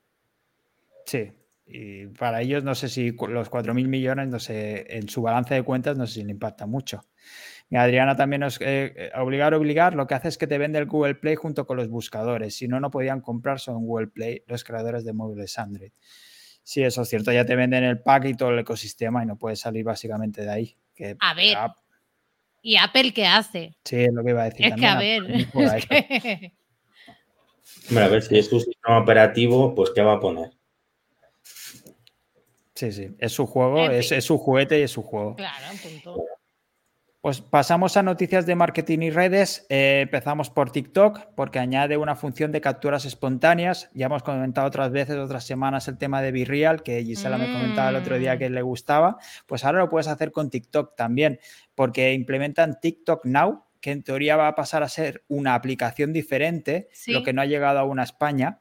[1.04, 1.32] Sí,
[1.66, 5.64] y para ellos no sé si los 4.000 millones, no sé, en su balance de
[5.64, 7.00] cuentas no sé si le impacta mucho.
[7.70, 10.86] Y Adriana también nos eh, obligar, obligar, lo que hace es que te vende el
[10.86, 12.54] Google Play junto con los buscadores.
[12.54, 15.92] Si no, no podían comprar solo en Google Play los creadores de móviles Android.
[16.62, 19.36] Sí, eso es cierto, ya te venden el pack y todo el ecosistema y no
[19.36, 20.76] puedes salir básicamente de ahí.
[20.94, 21.56] Que, a ver.
[22.62, 23.76] ¿Y Apple qué hace?
[23.84, 24.66] Sí, es lo que iba a decir.
[24.66, 25.76] Es también, que a ver.
[25.76, 26.52] Es que...
[27.90, 30.50] Bueno, a ver si es su sistema operativo, pues ¿qué va a poner?
[32.74, 35.36] Sí, sí, es su juego, es, es, su juguete y es su juego.
[35.36, 36.24] Claro, punto.
[37.24, 39.64] Pues pasamos a noticias de marketing y redes.
[39.70, 43.88] Eh, empezamos por TikTok, porque añade una función de capturas espontáneas.
[43.94, 47.40] Ya hemos comentado otras veces, otras semanas, el tema de Virreal, que Gisela mm.
[47.40, 49.16] me comentaba el otro día que le gustaba.
[49.46, 51.40] Pues ahora lo puedes hacer con TikTok también,
[51.74, 56.90] porque implementan TikTok Now, que en teoría va a pasar a ser una aplicación diferente,
[56.92, 57.10] sí.
[57.10, 58.60] lo que no ha llegado aún a España.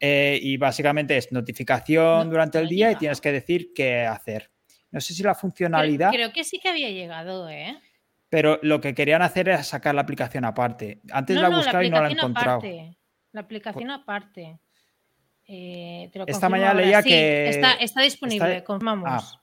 [0.00, 4.50] Eh, y básicamente es notificación no, durante el día y tienes que decir qué hacer.
[4.90, 6.10] No sé si la funcionalidad.
[6.10, 7.78] Creo, creo que sí que había llegado, ¿eh?
[8.30, 11.00] Pero lo que querían hacer era sacar la aplicación aparte.
[11.10, 12.58] Antes no, la he buscado no, la y no la he encontrado.
[12.58, 12.96] Aparte.
[13.32, 14.58] La aplicación aparte.
[15.46, 17.48] Eh, te lo Esta mañana leía sí, que.
[17.48, 18.64] Está, está disponible, está...
[18.64, 19.08] confirmamos.
[19.10, 19.42] Ah,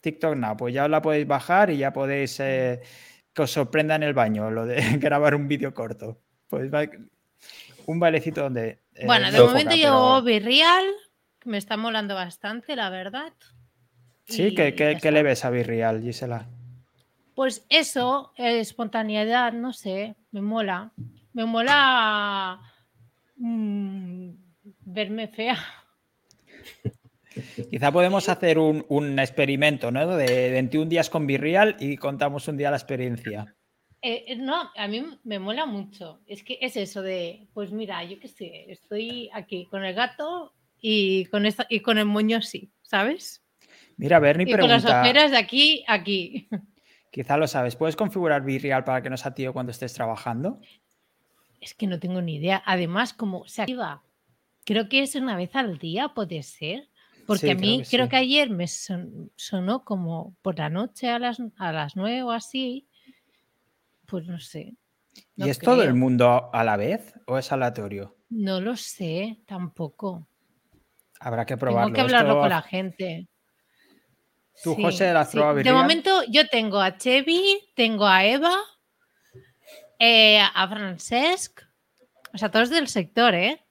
[0.00, 2.80] TikTok no, pues ya la podéis bajar y ya podéis eh,
[3.34, 6.18] que os sorprenda en el baño lo de grabar un vídeo corto.
[6.48, 6.70] Pues
[7.84, 8.80] un bailecito donde.
[8.94, 10.22] Eh, bueno, de momento yo pero...
[10.22, 10.86] Virreal,
[11.38, 13.32] que me está molando bastante, la verdad.
[14.26, 16.48] Sí, ¿qué, qué, ¿qué le ves a Virreal, Gisela?
[17.34, 20.92] Pues eso, eh, espontaneidad, no sé, me mola.
[21.32, 22.60] Me mola
[23.36, 24.30] mmm,
[24.84, 25.56] verme fea.
[27.70, 30.16] Quizá podemos hacer un, un, experimento, ¿no?
[30.16, 33.54] De 21 días con Virreal y contamos un día la experiencia.
[34.02, 36.20] Eh, no, a mí me mola mucho.
[36.26, 40.52] Es que es eso de, pues mira, yo qué sé, estoy aquí con el gato
[40.80, 43.44] y con, esta, y con el moño así, ¿sabes?
[43.96, 44.76] Mira, Bernie y pregunta...
[44.76, 46.48] con las ojeras de aquí aquí.
[47.12, 47.76] Quizá lo sabes.
[47.76, 50.60] ¿Puedes configurar Virreal para que no sea tío cuando estés trabajando?
[51.60, 52.62] Es que no tengo ni idea.
[52.64, 54.02] Además, como se activa,
[54.64, 56.88] creo que es una vez al día, puede ser.
[57.26, 58.10] Porque sí, a mí creo que, creo sí.
[58.10, 62.30] que ayer me son, sonó como por la noche a las, a las 9 o
[62.30, 62.88] así.
[64.06, 64.74] Pues no sé.
[65.36, 65.74] No ¿Y es creo.
[65.74, 68.16] todo el mundo a la vez o es aleatorio?
[68.30, 70.26] No lo sé, tampoco.
[71.20, 71.92] Habrá que probarlo.
[71.92, 72.40] Tengo que hablarlo Esto...
[72.40, 73.28] con la gente.
[74.62, 75.64] Tú, sí, José, la has probado sí.
[75.64, 78.56] De momento yo tengo a Chevy, tengo a Eva,
[79.98, 81.62] eh, a Francesc,
[82.32, 83.64] o sea, todos del sector, ¿eh?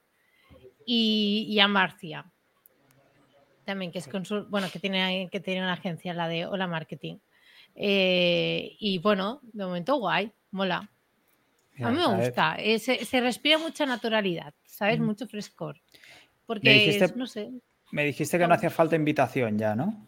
[0.86, 2.24] Y, y a Marcia.
[3.64, 7.18] También, que es consul bueno, que tiene, que tiene una agencia, la de Hola Marketing.
[7.74, 10.90] Eh, y bueno, de momento guay, mola.
[11.80, 12.56] A mí me gusta.
[12.58, 15.00] Eh, se, se, respira mucha naturalidad, ¿sabes?
[15.00, 15.04] Mm.
[15.04, 15.80] Mucho frescor.
[16.46, 17.50] Porque, dijiste, es, no sé.
[17.92, 20.06] Me dijiste que no hacía falta invitación ya, ¿no?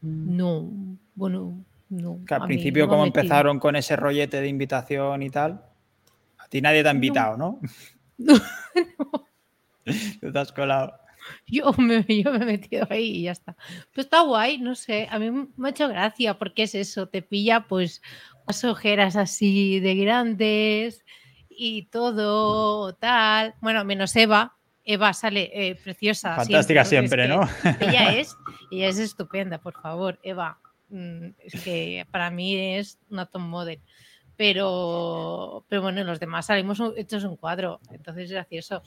[0.00, 0.70] No,
[1.14, 2.20] bueno, no.
[2.26, 5.64] Que al principio, no como empezaron con ese rollete de invitación y tal,
[6.38, 7.60] a ti nadie te ha invitado, ¿no?
[8.18, 8.34] No.
[10.24, 10.32] no.
[10.32, 10.92] Te has colado.
[11.46, 13.56] Yo me, yo me, he metido ahí y ya está.
[13.94, 17.22] Pues está guay, no sé, a mí me ha hecho gracia porque es eso, te
[17.22, 18.02] pilla pues
[18.44, 21.04] unas ojeras así de grandes
[21.48, 23.54] y todo tal.
[23.60, 24.56] Bueno, menos Eva,
[24.92, 26.34] Eva sale eh, preciosa.
[26.34, 27.48] Fantástica siempre, siempre ¿no?
[27.80, 28.36] Ella es,
[28.72, 30.58] ella es estupenda, por favor, Eva.
[30.88, 33.80] Mm, es que para mí es una top model.
[34.36, 38.82] Pero, pero bueno, los demás salimos hechos un cuadro, entonces es gracioso.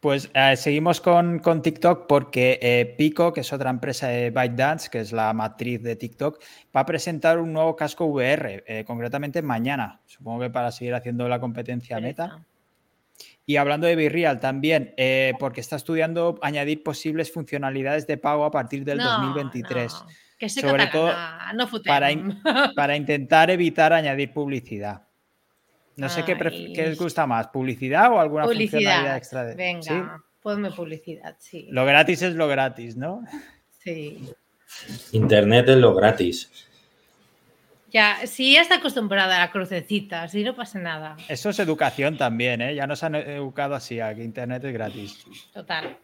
[0.00, 4.88] Pues eh, seguimos con, con, TikTok porque eh, Pico, que es otra empresa de ByteDance,
[4.90, 6.40] que es la matriz de TikTok,
[6.74, 10.02] va a presentar un nuevo casco VR, eh, concretamente mañana.
[10.06, 12.46] Supongo que para seguir haciendo la competencia meta.
[13.46, 18.50] Y hablando de Virreal también, eh, porque está estudiando añadir posibles funcionalidades de pago a
[18.50, 19.92] partir del no, 2023.
[19.92, 20.06] No.
[20.38, 21.12] Que Sobre todo
[21.54, 22.40] no para, in
[22.74, 25.02] para, intentar evitar añadir publicidad.
[25.96, 28.70] No sé qué, qué, les gusta más, publicidad o alguna publicidad.
[28.72, 29.44] funcionalidad extra.
[29.44, 29.54] De...
[29.54, 29.94] Venga, ¿Sí?
[30.42, 31.68] ponme publicidad, sí.
[31.70, 33.22] Lo gratis es lo gratis, ¿no?
[33.78, 34.28] Sí.
[35.12, 36.63] Internet es lo gratis.
[37.94, 41.16] Ya, sí, ya está acostumbrada a la crucecita, así no pasa nada.
[41.28, 42.74] Eso es educación también, ¿eh?
[42.74, 45.24] Ya nos han educado así, a que Internet es gratis.
[45.52, 45.96] Total.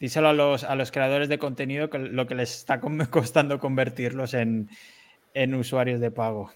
[0.00, 2.80] Díselo a los, a los creadores de contenido que lo que les está
[3.10, 4.70] costando convertirlos en,
[5.34, 6.50] en usuarios de pago.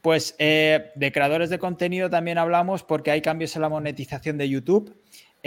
[0.00, 4.48] Pues eh, de creadores de contenido también hablamos porque hay cambios en la monetización de
[4.48, 4.96] YouTube.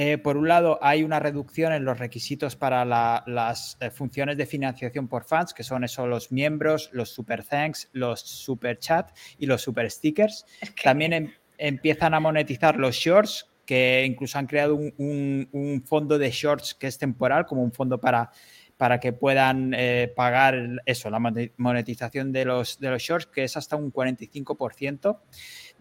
[0.02, 4.46] Eh, por un lado, hay una reducción en los requisitos para las eh, funciones de
[4.46, 9.46] financiación por fans, que son eso, los miembros, los super thanks, los super chat y
[9.46, 10.46] los super stickers.
[10.82, 16.76] También em, empiezan a monetizar los shorts, que incluso han creado un, fondo de shorts
[16.76, 18.32] que es temporal, como un fondo para,
[18.78, 21.20] para que puedan eh, pagar eso, la
[21.58, 25.20] monetización de los, de los shorts, que es hasta un 45%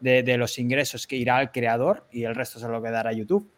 [0.00, 3.12] de, de los ingresos que irá al creador y el resto se lo quedará a
[3.12, 3.48] YouTube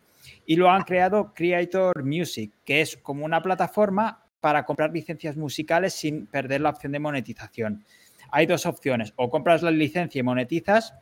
[0.46, 5.94] y lo han creado Creator Music, que es como una plataforma para comprar licencias musicales
[5.94, 7.84] sin perder la opción de monetización.
[8.30, 10.94] Hay dos opciones, o compras la licencia y monetizas,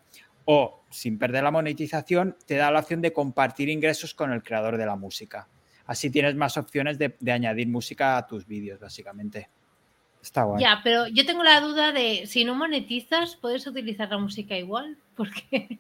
[0.45, 4.79] o sin perder la monetización, te da la opción de compartir ingresos con el creador
[4.79, 5.47] de la música.
[5.85, 9.49] Así tienes más opciones de, añadir música a tus vídeos, básicamente.
[10.23, 10.63] Está guay.
[10.63, 14.99] Ya, pero yo tengo la duda de si no monetizas, ¿puedes utilizar la música igual?
[15.17, 15.79] Porque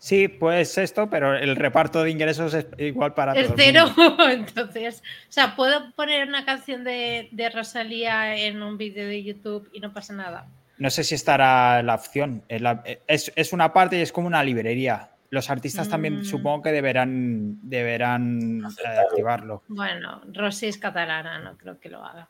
[0.00, 3.48] Sí, pues esto, pero el reparto de ingresos es igual para todos.
[3.48, 3.84] Es cero,
[4.30, 5.02] entonces.
[5.28, 9.92] O sea, ¿puedo poner una canción de, Rosalía en un vídeo de YouTube y no
[9.92, 10.48] pasa nada?
[10.78, 12.42] No sé si estará la opción.
[12.48, 15.10] Es, una parte y es como una librería.
[15.28, 16.24] Los artistas también mm.
[16.24, 19.64] supongo que deberán, deberán eh, activarlo.
[19.68, 22.26] Bueno, Rosy es catalana, no creo que lo haga.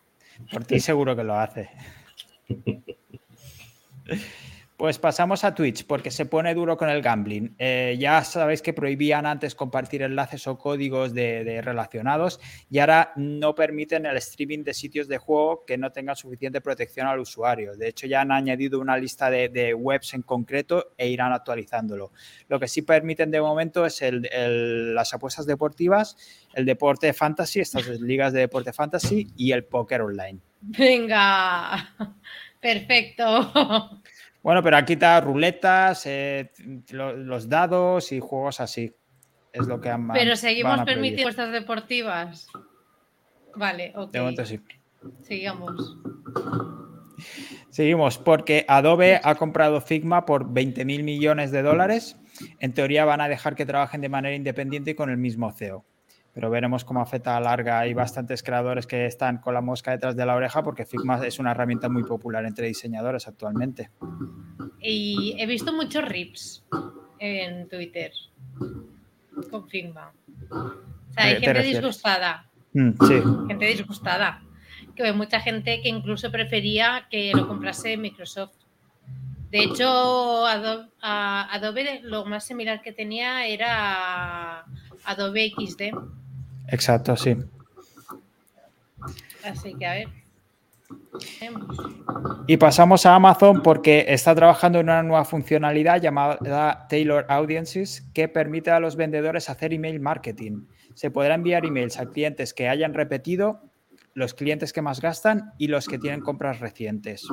[0.52, 1.70] Por ti seguro que lo hace.
[4.80, 7.54] Pues pasamos a Twitch porque se pone duro con el gambling.
[7.58, 13.54] Eh, ya sabéis que prohibían antes compartir enlaces o códigos de, relacionados y ahora no
[13.54, 17.76] permiten el streaming de sitios de juego que no tengan suficiente protección al usuario.
[17.76, 22.12] De hecho, ya han añadido una lista de, webs en concreto e irán actualizándolo.
[22.48, 26.16] Lo que sí permiten de momento es las apuestas deportivas,
[26.54, 30.38] el deporte fantasy, estas ligas de deporte fantasy y el póker online.
[30.62, 31.94] Venga,
[32.60, 34.00] perfecto.
[34.42, 36.50] Bueno, pero aquí está ruletas, eh,
[36.90, 38.94] los dados y juegos así.
[39.52, 42.46] Es lo que han Pero seguimos permitiendo apuestas deportivas.
[43.56, 44.12] Vale, ok.
[44.12, 44.60] De momento sí.
[45.22, 45.98] Sigamos.
[47.70, 52.16] Seguimos, porque Adobe ha comprado Figma por 20 mil millones de dólares.
[52.60, 55.84] En teoría van a dejar que trabajen de manera independiente y con el mismo CEO
[56.32, 57.80] pero veremos cómo afecta a larga.
[57.80, 61.38] Hay bastantes creadores que están con la mosca detrás de la oreja porque Figma es
[61.38, 63.90] una herramienta muy popular entre diseñadores actualmente.
[64.80, 66.64] Y he visto muchos rips
[67.18, 68.12] en Twitter
[69.50, 70.12] con Figma.
[70.50, 72.48] O sea, hay gente disgustada.
[72.72, 73.22] Mm, sí.
[73.48, 74.42] Gente disgustada.
[74.94, 78.54] Que hay mucha gente que incluso prefería que lo comprase Microsoft.
[79.50, 84.64] De hecho, Adobe, Adobe lo más similar que tenía era
[85.04, 85.92] Adobe XD.
[86.70, 87.36] Exacto, sí.
[89.44, 90.08] Así que a ver.
[92.46, 98.28] Y pasamos a Amazon porque está trabajando en una nueva funcionalidad llamada Taylor Audiences que
[98.28, 100.66] permite a los vendedores hacer email marketing.
[100.94, 103.62] Se podrá enviar emails a clientes que hayan repetido,
[104.14, 107.26] los clientes que más gastan y los que tienen compras recientes.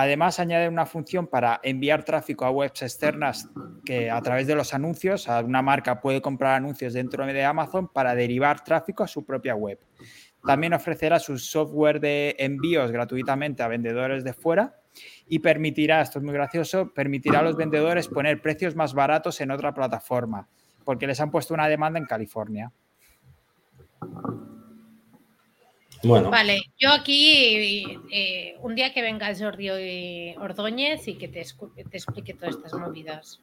[0.00, 3.48] Además, añade una función para enviar tráfico a webs externas
[3.84, 8.14] que a través de los anuncios, una marca puede comprar anuncios dentro de Amazon para
[8.14, 9.80] derivar tráfico a su propia web.
[10.46, 14.76] También ofrecerá su software de envíos gratuitamente a vendedores de fuera
[15.26, 19.50] y permitirá, esto es muy gracioso, permitirá a los vendedores poner precios más baratos en
[19.50, 20.46] otra plataforma,
[20.84, 22.70] porque les han puesto una demanda en California.
[26.02, 32.56] Vale, yo aquí, eh, un día que venga Jordi Ordóñez y que te, explique todas
[32.56, 33.40] estas movidas.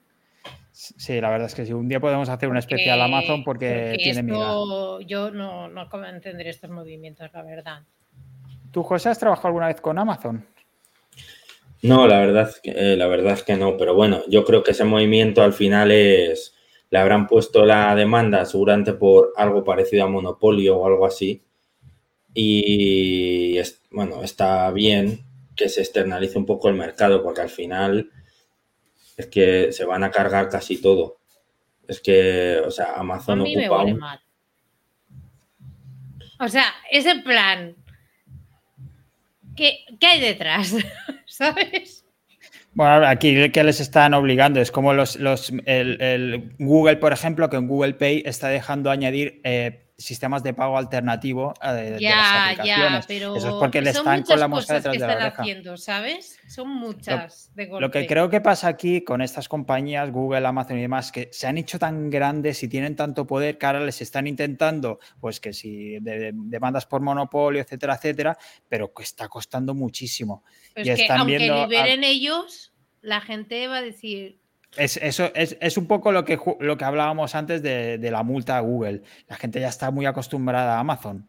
[0.71, 1.73] Sí, la verdad es que sí.
[1.73, 5.01] Un día podemos hacer un especial Amazon porque, tiene miedo.
[5.01, 7.83] Yo no, no acabo de entender estos movimientos, la verdad.
[8.71, 10.45] ¿Tú, José, has trabajado alguna vez con Amazon?
[11.81, 13.77] No, la verdad, eh, la verdad es que no.
[13.77, 16.53] Pero bueno, yo creo que ese movimiento al final es.
[16.91, 21.44] Le habrán puesto la demanda seguramente por algo parecido a monopolio o algo así
[22.35, 23.59] y
[23.91, 25.25] bueno, está bien
[25.55, 28.11] que se externalice un poco el mercado, porque al final
[29.17, 31.17] es que se van a cargar casi todo.
[31.87, 34.19] Es que, o sea, Amazon a mí me mal.
[36.39, 37.75] O sea, ese plan.
[39.55, 40.75] ¿Qué, qué hay detrás?
[41.25, 42.03] ¿Sabes?
[42.73, 47.55] Bueno, aquí que les están obligando es como los, los el, Google, por ejemplo, que
[47.55, 52.09] en Google Pay está dejando añadir eh, sistemas de pago alternativo eh, de, de Ya,
[52.15, 53.05] las ya, aplicaciones.
[53.07, 55.41] pero Eso es porque le están con la mosca detrás que de la están oreja.
[55.41, 56.37] haciendo, ¿sabes?
[56.47, 57.81] Son muchas de golpe.
[57.85, 61.47] Lo que creo que pasa aquí con estas compañías, Google, Amazon y demás, que se
[61.47, 65.53] han hecho tan grandes y tienen tanto poder que ahora les están intentando, pues que
[65.53, 68.37] si de- de- demandas por monopolio, etcétera, etcétera,
[68.67, 70.43] pero que está costando muchísimo.
[70.73, 74.39] Pero y es que están aunque a- liberen ellos, la gente va a decir,
[74.77, 78.23] Es, eso es, es un poco lo que, lo que hablábamos antes de, de la
[78.23, 79.03] multa a Google.
[79.27, 81.27] La gente ya está muy acostumbrada a Amazon.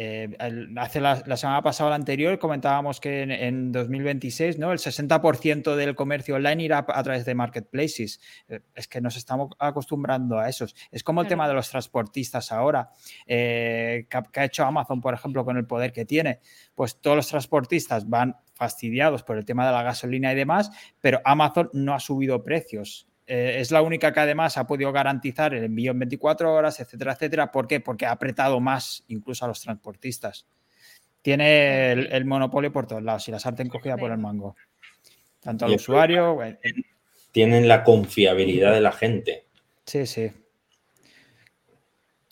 [0.00, 4.70] Eh, el- hace la, la semana pasada la anterior comentábamos que en, en 2026 ¿no?
[4.70, 8.20] el 60% del comercio online irá a través de marketplaces.
[8.48, 10.76] Eh, es que nos estamos acostumbrando a esos.
[10.92, 11.30] Es como el Claro.
[11.30, 12.90] tema de los transportistas ahora,
[13.26, 16.38] eh, que ha hecho Amazon, por ejemplo, con el poder que tiene.
[16.76, 21.20] Pues todos los transportistas van fastidiados por el tema de la gasolina y demás, pero
[21.24, 23.06] Amazon no ha subido precios.
[23.26, 27.12] Eh, es la única que además ha podido garantizar el envío en 24 horas, etcétera,
[27.12, 27.52] etcétera.
[27.52, 27.80] ¿Por qué?
[27.80, 30.46] Porque ha apretado más incluso a los transportistas.
[31.22, 34.56] Tiene el, el monopolio por todos lados y la sartén cogida por el mango.
[35.40, 36.38] Tanto al usuario.
[37.30, 39.46] Tienen la confiabilidad de la gente.
[39.84, 40.32] Sí, sí.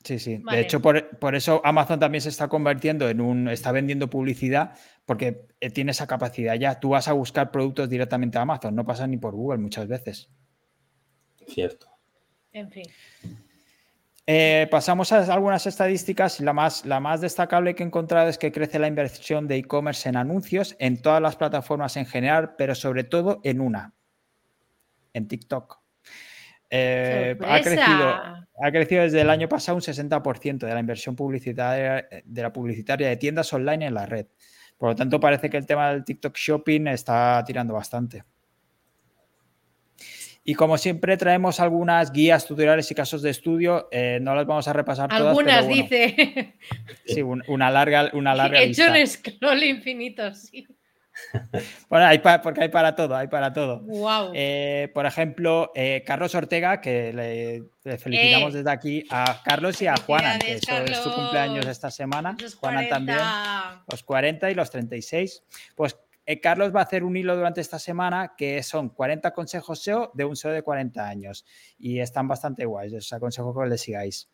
[0.06, 0.38] Sí, sí.
[0.38, 0.58] Vale.
[0.58, 3.48] De hecho, por, por eso Amazon también se está convirtiendo en un.
[3.48, 6.78] está vendiendo publicidad porque eh, tiene esa capacidad ya.
[6.78, 10.30] Tú vas a buscar productos directamente a Amazon, no pasa ni por Google muchas veces.
[11.48, 11.88] Cierto.
[12.52, 12.84] en fin.
[14.28, 18.52] Eh, pasamos a algunas estadísticas la más, la más destacable que he encontrado es que
[18.52, 23.02] crece la inversión de e-commerce en anuncios en todas las plataformas en general, pero sobre
[23.02, 23.94] todo en una,
[25.12, 25.80] en TikTok.
[26.70, 32.08] Eh, ha, crecido, ha crecido desde el año pasado un 60% de la inversión publicitaria
[32.24, 34.26] de la publicitaria de tiendas online en la red.
[34.76, 38.24] Por lo tanto, parece que el tema del TikTok Shopping está tirando bastante.
[40.48, 43.88] Y como siempre, traemos algunas guías, tutoriales y casos de estudio.
[43.90, 45.22] Eh, no las vamos a repasar todas.
[45.26, 46.54] Algunas, pero bueno, dice.
[47.04, 49.26] Sí, un- una larga, una larga He hecho lista.
[49.28, 50.64] un scroll infinito, sí.
[51.88, 53.80] Bueno, hay pa- porque hay para todo, hay para todo.
[53.80, 54.32] Wow.
[54.34, 58.58] Eh, por ejemplo, eh, Carlos Ortega, que le, le felicitamos Eh.
[58.58, 62.36] desde aquí a Carlos y a Juanan, que eso es su cumpleaños esta semana.
[62.40, 62.94] Los 40.
[62.94, 63.18] también,
[63.90, 65.42] los 40 y los 36.
[65.74, 65.96] Pues
[66.42, 70.24] Carlos va a hacer un hilo durante esta semana que son 40 consejos SEO de
[70.24, 71.46] un SEO de 40 años
[71.78, 74.28] y están bastante guays, os aconsejo que le sigáis.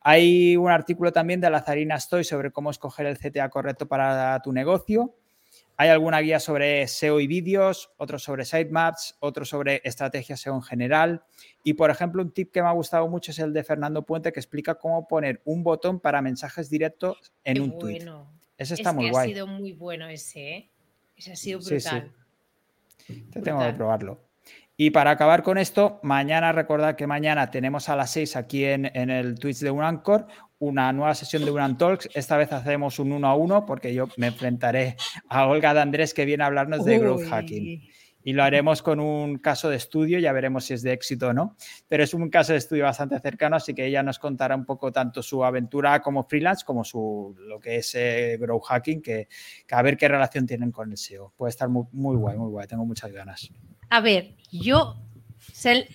[0.00, 4.52] Hay un artículo también de Lazarina Stoy sobre cómo escoger el CTA correcto para tu
[4.52, 5.14] negocio.
[5.78, 10.62] Hay alguna guía sobre SEO y vídeos, otro sobre sitemaps, otro sobre estrategia SEO en
[10.62, 11.24] general.
[11.64, 14.32] Y, por ejemplo, un tip que me ha gustado mucho es el de Fernando Puente,
[14.32, 17.96] que explica cómo poner un botón para mensajes directos en Qué un tweet.
[17.98, 18.32] bueno.
[18.56, 19.30] Ese Es está muy que guay.
[19.30, 20.70] ha sido muy bueno ese, ¿eh?
[21.16, 21.88] Ese ha sido Sí, sí.
[21.90, 22.12] brutal.
[23.06, 23.76] Te tengo que brutal.
[23.76, 24.20] probarlo.
[24.78, 28.90] Y para acabar con esto, mañana, recordad que mañana tenemos a las 6 aquí en,
[28.94, 30.26] en el Twitch de Unancor
[30.58, 32.08] una nueva sesión de Unan Talks.
[32.14, 34.96] Esta vez hacemos un uno a uno porque yo me enfrentaré
[35.28, 37.28] a Olga de Andrés que viene a hablarnos de growth Uy.
[37.28, 37.90] hacking.
[38.24, 41.32] Y lo haremos con un caso de estudio, ya veremos si es de éxito o
[41.32, 41.56] no.
[41.86, 44.90] Pero es un caso de estudio bastante cercano, así que ella nos contará un poco
[44.90, 49.28] tanto su aventura como freelance como su lo que es eh, growth hacking, que,
[49.64, 51.34] que a ver qué relación tienen con el SEO.
[51.36, 52.66] Puede estar muy, muy guay, muy guay.
[52.66, 53.48] Tengo muchas ganas.
[53.90, 54.96] A ver, yo
[55.52, 55.86] se,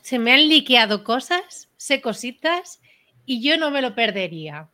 [0.00, 2.80] se me han liqueado cosas, sé cositas
[3.26, 4.68] y yo no me lo perdería.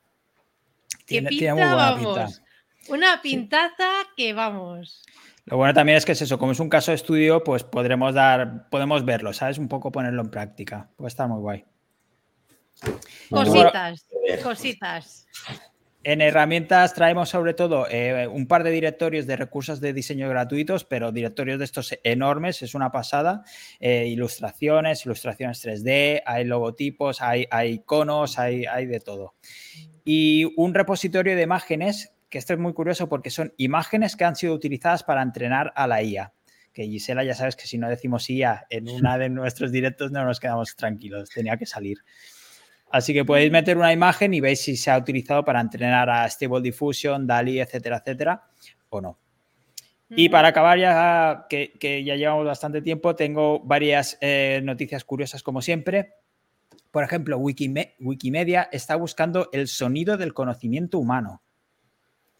[1.01, 2.17] ¿Qué Tiene, pinta, tiene muy buena vamos?
[2.17, 2.93] pinta.
[2.93, 5.03] Una pintaza que vamos.
[5.47, 8.15] Lo bueno también es que es eso, como es un caso de estudio, pues podremos
[8.15, 9.59] dar, podemos verlo, ¿sabes?
[9.59, 10.89] Un poco ponerlo en práctica.
[10.97, 11.65] Puede estar muy guay.
[13.31, 14.43] Muy Cositas, bueno.
[14.43, 15.27] cositas.
[16.03, 20.85] En herramientas traemos sobre todo eh, un par de directorios de recursos de diseño gratuitos,
[20.87, 23.45] pero directorios de estos enormes, es una pasada.
[23.81, 29.35] Eh, ilustraciones, ilustraciones 3D, hay logotipos, hay, iconos, hay, hay de todo.
[30.03, 34.37] Y un repositorio de imágenes, que esto es muy curioso porque son imágenes que han
[34.37, 36.33] sido utilizadas para entrenar a la IA.
[36.73, 40.25] Que Gisela, ya sabes que si no decimos IA en una de nuestros directos no
[40.25, 41.99] nos quedamos tranquilos, tenía que salir.
[42.91, 46.29] Así que podéis meter una imagen y veis si se ha utilizado para entrenar a
[46.29, 48.43] Stable Diffusion, DALI, etcétera, etcétera,
[48.89, 49.19] o no.
[50.09, 55.45] Y para acabar, ya que, que ya llevamos bastante tiempo, tengo varias eh, noticias curiosas
[55.45, 56.15] como siempre.
[56.91, 61.43] Por ejemplo, Wikime- Wikimedia está buscando el sonido del conocimiento humano.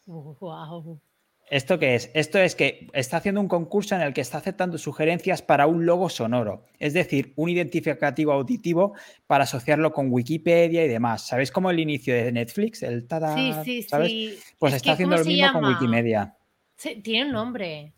[0.07, 1.01] Wow.
[1.51, 2.13] ¿Esto qué es?
[2.15, 5.85] Esto es que está haciendo un concurso en el que está aceptando sugerencias para un
[5.85, 8.95] logo sonoro, es decir, un identificativo auditivo
[9.27, 11.27] para asociarlo con Wikipedia y demás.
[11.27, 12.85] ¿Sabéis cómo el inicio de Netflix?
[12.85, 14.09] El tada, Sí, sí, ¿sabes?
[14.13, 14.39] sí.
[14.61, 15.65] Pues Es está que, haciendo ¿cómo lo mismo con?
[15.65, 16.37] Wikimedia.
[17.03, 17.93] Tiene un nombre.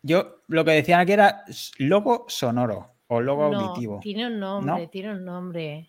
[0.00, 1.44] Yo lo que decían aquí era
[1.76, 4.00] logo sonoro o logo No, auditivo.
[4.00, 4.88] tiene un nombre, ¿No?
[4.88, 5.88] tiene un nombre.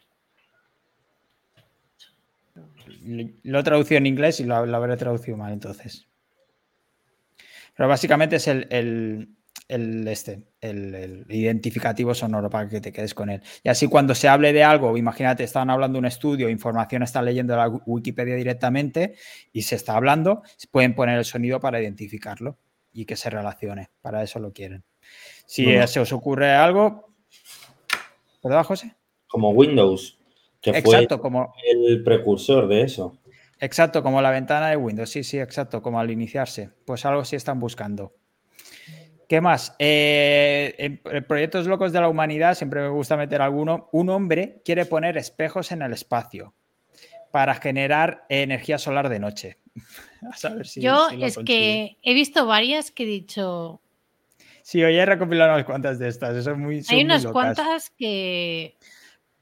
[3.43, 6.08] Lo he traducido en inglés y lo, habré traducido mal entonces.
[7.79, 9.37] Pero básicamente es el,
[9.69, 13.41] este, el, identificativo sonoro para que te quedes con él.
[13.63, 17.23] Y así cuando se hable de algo, imagínate, están hablando de un estudio, información están
[17.23, 19.15] leyendo la Wikipedia directamente
[19.53, 22.57] y se está hablando, pueden poner el sonido para identificarlo
[22.91, 23.91] y que se relacione.
[24.01, 24.83] Para eso lo quieren.
[25.45, 27.13] Si se os ocurre algo,
[28.43, 28.93] ¿verdad, José?
[29.25, 30.19] Como Windows,
[30.59, 33.18] que exacto, fue como, el precursor de eso.
[33.59, 36.69] Exacto, como la ventana de Windows, sí, sí, exacto, como al iniciarse.
[36.85, 38.13] Pues algo sí están buscando.
[39.27, 39.75] ¿Qué más?
[39.77, 43.89] Eh, en proyectos locos de la humanidad, siempre me gusta meter alguno.
[43.91, 46.55] Un hombre quiere poner espejos en el espacio
[47.31, 49.57] para generar energía solar de noche.
[50.77, 53.81] Yo es que he visto varias que he dicho,
[54.69, 56.47] Sí, hoy he recopilado unas cuantas de estas.
[56.55, 58.75] Muy, Hay unas cuantas que.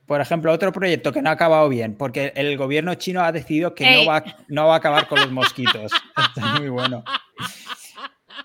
[0.08, 3.76] Por ejemplo, otro proyecto que no ha acabado bien, porque el gobierno chino ha decidido
[3.76, 5.91] que no va, no va, a acabar con los mosquitos.
[6.18, 7.03] Esto es muy bueno.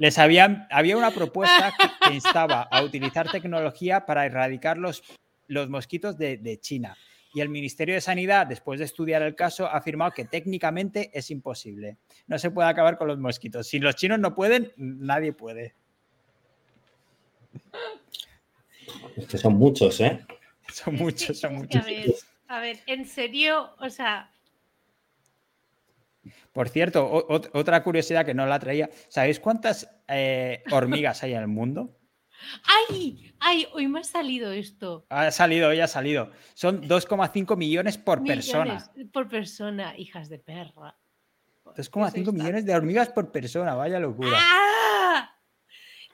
[0.00, 1.72] Les habían, había una propuesta
[2.04, 5.04] que instaba a utilizar tecnología para erradicar los,
[5.46, 6.96] los mosquitos de, de China.
[7.32, 11.30] Y el Ministerio de Sanidad, después de estudiar el caso, ha afirmado que técnicamente es
[11.30, 11.96] imposible.
[12.26, 13.68] No se puede acabar con los mosquitos.
[13.68, 15.76] Si los chinos no pueden, nadie puede.
[19.16, 20.26] Es que son muchos, ¿eh?
[20.84, 21.84] Son muchos, son muchos.
[22.48, 24.30] A ver, en serio, o sea.
[26.52, 28.88] Por cierto, otra curiosidad que no la traía.
[29.08, 31.98] ¿Sabéis cuántas eh, hormigas hay en el mundo?
[32.90, 33.34] ¡Ay!
[33.40, 33.66] ¡Ay!
[33.72, 35.06] Hoy me ha salido esto.
[35.08, 36.30] Ha salido, hoy ha salido.
[36.54, 38.84] Son 2,5 millones por persona.
[39.12, 40.96] Por persona, hijas de perra.
[41.64, 44.36] 2,5 millones de hormigas por persona, vaya locura.
[44.36, 45.34] ¡Ah!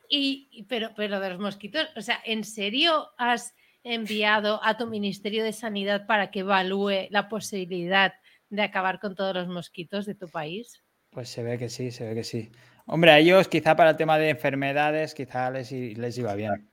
[0.08, 3.54] Y, pero, pero de los mosquitos, o sea, ¿en serio has
[3.92, 8.14] enviado a tu Ministerio de Sanidad para que evalúe la posibilidad
[8.50, 10.82] de acabar con todos los mosquitos de tu país?
[11.10, 12.50] Pues se ve que sí, se ve que sí.
[12.86, 16.70] Hombre, a ellos quizá para el tema de enfermedades, quizá les, les iba bien.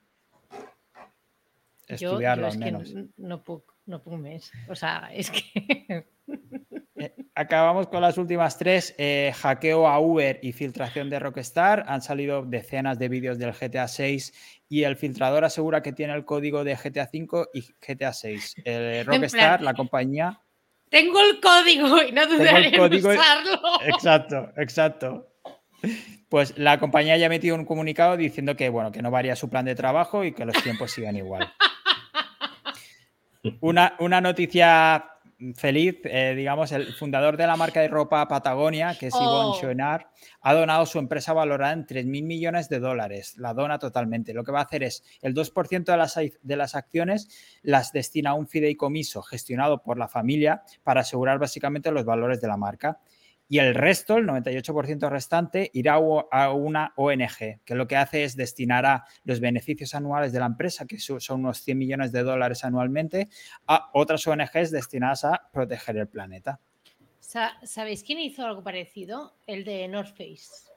[1.87, 2.93] Estudiarlo al menos.
[2.93, 3.65] no, no puedo
[4.69, 6.07] O sea, es que...
[7.37, 8.95] Acabamos con las últimas tres.
[8.97, 11.83] Eh, hackeo a Uber y filtración de Rockstar.
[11.87, 16.23] Han salido decenas de vídeos del GTA 6 y el filtrador asegura que tiene el
[16.23, 18.55] código de GTA 5 y GTA 6.
[19.05, 20.39] Rockstar, la compañía.
[20.89, 23.59] Tengo el código y no dudaré en usarlo.
[23.85, 25.27] Exacto, exacto.
[26.29, 29.49] Pues la compañía ya ha metido un comunicado diciendo que, bueno, que no varía su
[29.49, 31.53] plan de trabajo y que los tiempos sigan igual.
[33.61, 35.14] Una, una noticia
[35.55, 39.57] feliz, eh, digamos, el fundador de la marca de ropa Patagonia, que es Yvonne oh.
[39.59, 40.05] Chouinard,
[40.41, 43.35] ha donado su empresa valorada en 3.000 millones de dólares.
[43.37, 44.33] La dona totalmente.
[44.33, 48.31] Lo que va a hacer es el 2% de las, de las acciones las destina
[48.31, 52.99] a un fideicomiso gestionado por la familia para asegurar básicamente los valores de la marca
[53.47, 58.35] y el resto, el 98% restante, irá a una ONG, que lo que hace es
[58.35, 62.63] destinar a los beneficios anuales de la empresa, que son unos 100 millones de dólares
[62.63, 63.29] anualmente,
[63.67, 66.59] a otras ONGs destinadas a proteger el planeta.
[67.19, 69.35] ¿Sabéis quién hizo algo parecido?
[69.45, 70.71] El de North Face.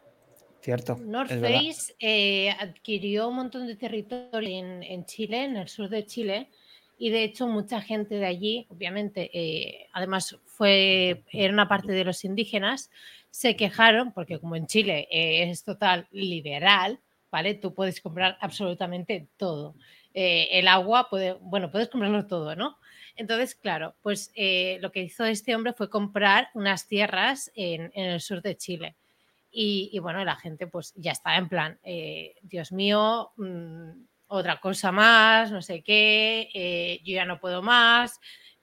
[0.61, 0.97] Cierto.
[0.97, 6.05] North Face eh, adquirió un montón de territorio en, en Chile, en el sur de
[6.05, 6.51] Chile,
[6.99, 12.05] y de hecho mucha gente de allí, obviamente, eh, además fue, era una parte de
[12.05, 12.91] los indígenas,
[13.31, 16.99] se quejaron, porque como en Chile eh, es total liberal,
[17.31, 17.55] ¿vale?
[17.55, 19.77] Tú puedes comprar absolutamente todo.
[20.13, 22.79] Eh, el agua, puede, bueno, puedes comprarlo todo, ¿no?
[23.15, 24.33] Entonces, claro, pues
[24.81, 28.97] lo que hizo este hombre fue comprar unas tierras en, el sur de Chile.
[29.51, 31.81] Y, y, bueno, la gente pues ya está en plan,
[32.43, 33.91] Dios mío, mm,
[34.29, 38.21] otra cosa más, no sé qué, eh, yo ya no puedo más,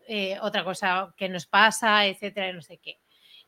[0.07, 2.99] eh, otra cosa que nos pasa, etcétera, no sé qué.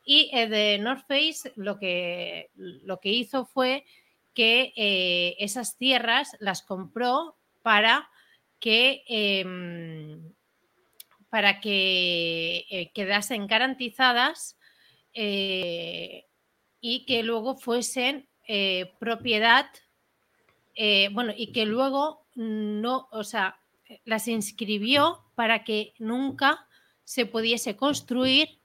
[0.03, 3.85] Y eh, de North Face lo que, lo que hizo fue
[4.33, 8.09] que esas tierras las compró para
[8.59, 10.33] que, em,
[11.29, 14.59] para que quedasen garantizadas
[15.11, 18.29] y que luego fuesen
[18.99, 19.65] propiedad
[20.79, 23.59] eh, bueno, y que luego no, o sea,
[24.05, 26.67] las inscribió para que nunca
[27.03, 28.59] se pudiese construir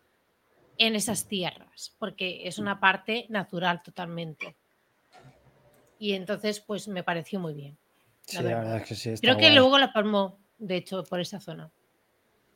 [0.77, 4.57] en esas tierras, porque es una parte natural totalmente.
[5.99, 7.79] Y entonces, pues me pareció muy bien.
[8.27, 9.15] sí, la verdad es que sí.
[9.19, 11.71] Creo que luego la palmó, de hecho, por esa zona.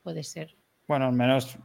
[0.02, 0.54] Puede ser.
[0.86, 1.56] Bueno, al menos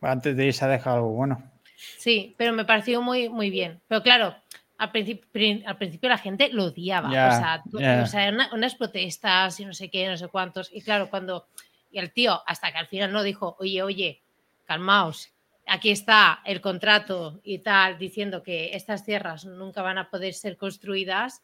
[0.00, 1.52] antes de irse ha dejado algo bueno.
[1.98, 3.80] Sí, pero me pareció muy, muy bien.
[3.86, 4.34] Pero claro,
[4.78, 5.28] al principio,
[5.66, 7.08] al principio la gente lo odiaba.
[7.08, 10.70] o sea, unas protestas y no sé qué, no sé cuántos.
[10.72, 11.48] Y claro, cuando.
[11.90, 14.22] Y el tío, hasta que al final no dijo, oye, oye,
[14.66, 15.32] calmaos,
[15.66, 20.56] aquí está el contrato y tal, diciendo que estas tierras nunca van a poder ser
[20.56, 21.42] construidas,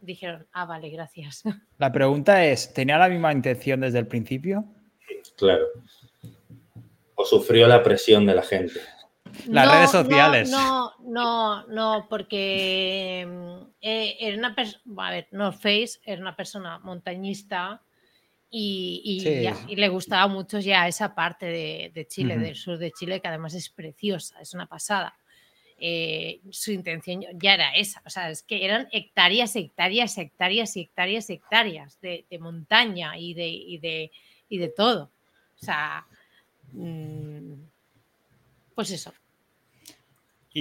[0.00, 1.42] dijeron, ah, vale, gracias.
[1.78, 4.64] La pregunta es, ¿tenía la misma intención desde el principio?
[5.36, 5.64] Claro.
[7.14, 8.80] ¿O sufrió la presión de la gente?
[9.46, 10.50] Las redes sociales.
[10.50, 13.26] No, no, no, porque
[13.80, 17.82] eh, era una persona, a ver, North Face era una persona montañista
[18.50, 23.54] y, le gustaba mucho ya esa parte de, Chile, del sur de Chile, que además
[23.54, 25.16] es preciosa, es una pasada.
[25.78, 31.28] Eh, su intención ya era esa, o sea, es que eran hectáreas, hectáreas, hectáreas, hectáreas,
[31.28, 34.10] hectáreas de, montaña y de, y de,
[34.48, 35.10] y de todo.
[35.60, 36.06] O sea,
[36.72, 37.52] mm,
[38.74, 39.12] pues eso.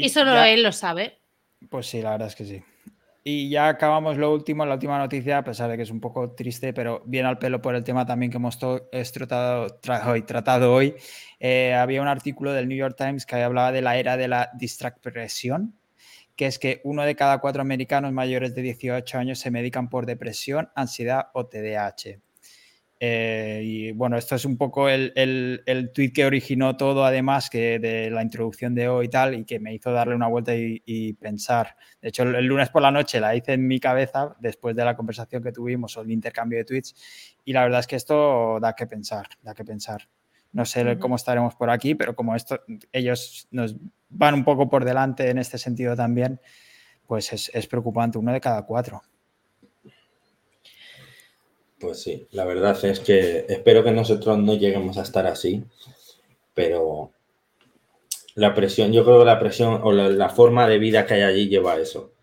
[0.04, 1.20] Y, solo él lo sabe.
[1.70, 2.62] Pues sí, la verdad es que sí.
[3.24, 6.32] Y ya acabamos lo último, la última noticia, a pesar de que es un poco
[6.32, 9.68] triste, pero viene al pelo por el tema también que hemos tratado,
[10.06, 10.96] hoy, tratado hoy.
[11.40, 14.52] Eh, había un artículo del New York Times que hablaba de la era de la
[14.54, 15.80] distracción,
[16.36, 20.06] que es que uno de cada cuatro americanos mayores de 18 años se medican por
[20.06, 22.20] depresión, ansiedad o TDAH.
[23.00, 27.78] Eh, y bueno, esto es un poco el, el, tweet que originó todo, además, que
[27.78, 31.14] de la introducción de hoy y tal, y que me hizo darle una vuelta y,
[31.14, 31.76] pensar.
[32.02, 34.96] De hecho, el, lunes por la noche la hice en mi cabeza después de la
[34.96, 36.96] conversación que tuvimos o el intercambio de tweets,
[37.44, 40.08] y la verdad es que esto da que pensar, da que pensar.
[40.54, 42.62] No sé cómo estaremos por aquí, pero como esto,
[42.94, 43.76] ellos nos
[44.08, 46.40] van un poco por delante en este sentido también,
[47.06, 49.02] pues es, es preocupante, uno de cada cuatro.
[51.80, 55.64] Pues sí, la verdad es que espero que nosotros no lleguemos a estar así,
[56.54, 57.12] pero
[58.36, 61.48] la presión, yo creo que la presión o la, forma de vida que hay allí
[61.50, 62.14] lleva a eso.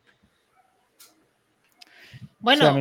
[2.39, 2.75] Bueno,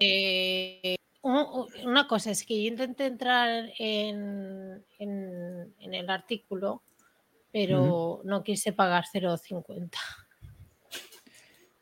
[0.00, 6.82] eh, una cosa es que yo intenté entrar en, el artículo,
[7.50, 9.90] pero no quise pagar 0,50.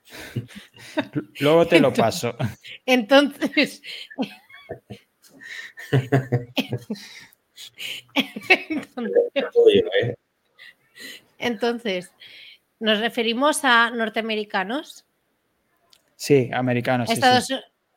[1.39, 2.35] Luego te lo paso.
[2.85, 3.81] Entonces.
[11.37, 12.11] entonces,
[12.79, 15.05] ¿nos referimos a norteamericanos?
[16.15, 17.09] Sí, americanos.
[17.09, 17.49] Estados,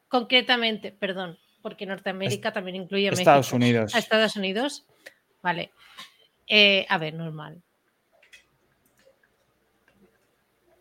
[0.09, 3.95] Concretamente, perdón, porque Norteamérica también incluye a Estados Unidos.
[3.95, 4.85] ¿A Estados Unidos?
[5.41, 5.70] Vale.
[6.49, 7.62] Eh, a ver, normal.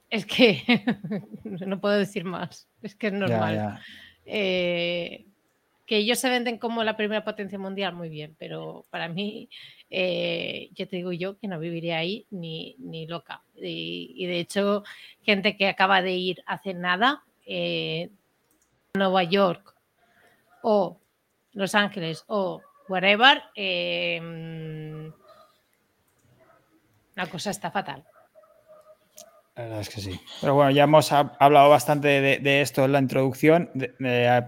[0.10, 0.64] Es que
[1.44, 2.68] no puedo decir más.
[2.82, 3.80] Es que es normal.
[4.26, 5.26] Eh,
[5.86, 9.50] que ellos se venden como la primera potencia mundial, muy bien, pero para mí,
[9.90, 12.76] eh, yo te digo yo que no viviría ahí ni,
[13.08, 13.42] loca.
[13.56, 14.84] Y, de hecho,
[15.24, 18.12] gente que acaba de ir hace nada eh,
[18.94, 19.76] a Nueva York
[20.62, 21.00] o
[21.54, 23.42] Los Ángeles o wherever,
[27.16, 28.06] la cosa está fatal.
[29.56, 30.18] La verdad es que sí.
[30.40, 33.70] Pero bueno, ya hemos hablado bastante de, esto en la introducción.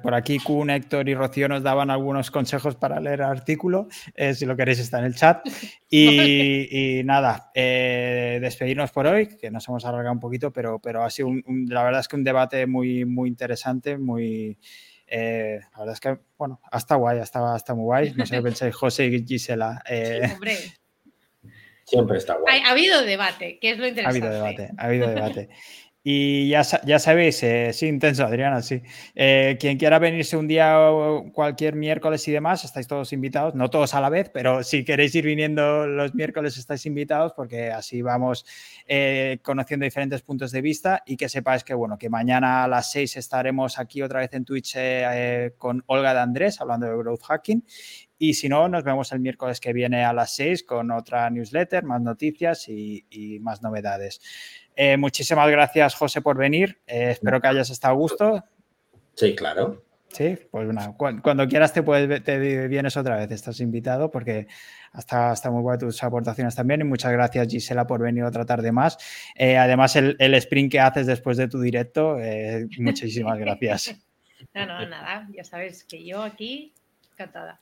[0.02, 3.90] por aquí Kun, Héctor y Rocío nos daban algunos consejos para leer el artículo.
[4.16, 5.46] Eh, si lo queréis está en el chat.
[5.94, 11.10] Y, nada, eh, despedirnos por hoy, que nos hemos alargado un poquito, pero, pero ha
[11.10, 14.58] sido un, la verdad es que un debate muy, muy interesante, muy...
[15.06, 18.14] Eh, la verdad es que, bueno, hasta guay, hasta, hasta muy guay.
[18.16, 19.84] No sé qué pensáis, José y Gisela.
[20.32, 20.56] hombre.
[21.92, 22.62] Siempre está guay.
[22.62, 24.26] Ha, habido debate, que es lo interesante.
[24.26, 25.50] Ha habido debate, ha habido debate.
[26.04, 28.82] Y ya, ya sabéis, eh, sí, intenso, Adriana, sí.
[29.14, 33.70] Eh, quien quiera venirse un día o cualquier miércoles y demás, estáis todos invitados, no
[33.70, 38.02] todos a la vez, pero si queréis ir viniendo los miércoles, estáis invitados porque así
[38.02, 38.48] vamos
[38.88, 42.92] eh, conociendo diferentes puntos de vista y que sepáis que, bueno, que mañana a las
[42.92, 44.76] 6 estaremos aquí otra vez en Twitch
[45.58, 47.64] con Olga de Andrés hablando de growth hacking
[48.24, 51.84] y si no, nos vemos el miércoles que viene a las 6 con otra newsletter,
[51.84, 54.22] más noticias y, más novedades.
[54.76, 56.80] Eh, muchísimas gracias, José, por venir.
[56.86, 58.44] Eh, espero que hayas estado a gusto.
[59.16, 59.84] Sí, claro.
[60.10, 64.46] Sí, pues bueno, cuando, quieras te, puedes, te vienes otra vez, estás invitado porque
[64.92, 68.72] hasta, hasta muy buenas tus aportaciones también y muchas gracias Gisela por venir otra tarde
[68.72, 69.00] más.
[69.34, 72.20] Eh, además el, el, sprint que haces después de tu directo,
[72.78, 73.96] muchísimas gracias.
[74.56, 76.74] No, no, nada, ya sabes que yo aquí
[77.14, 77.62] encantada.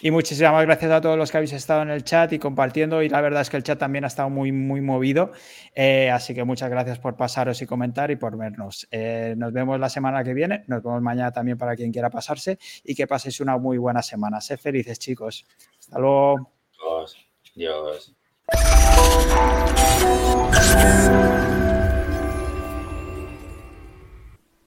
[0.00, 3.02] Y muchísimas gracias a todos los que habéis estado en el chat y compartiendo.
[3.02, 5.32] Y la verdad es que el chat también ha estado muy, muy movido.
[5.74, 8.86] Eh, así que muchas gracias por pasaros y comentar y por vernos.
[8.90, 10.64] Eh, nos vemos la semana que viene.
[10.66, 12.58] Nos vemos mañana también para quien quiera pasarse.
[12.84, 14.40] Y que paséis una muy buena semana.
[14.40, 15.46] Sé felices, chicos.
[15.78, 16.50] Hasta luego.
[17.56, 18.14] Adiós.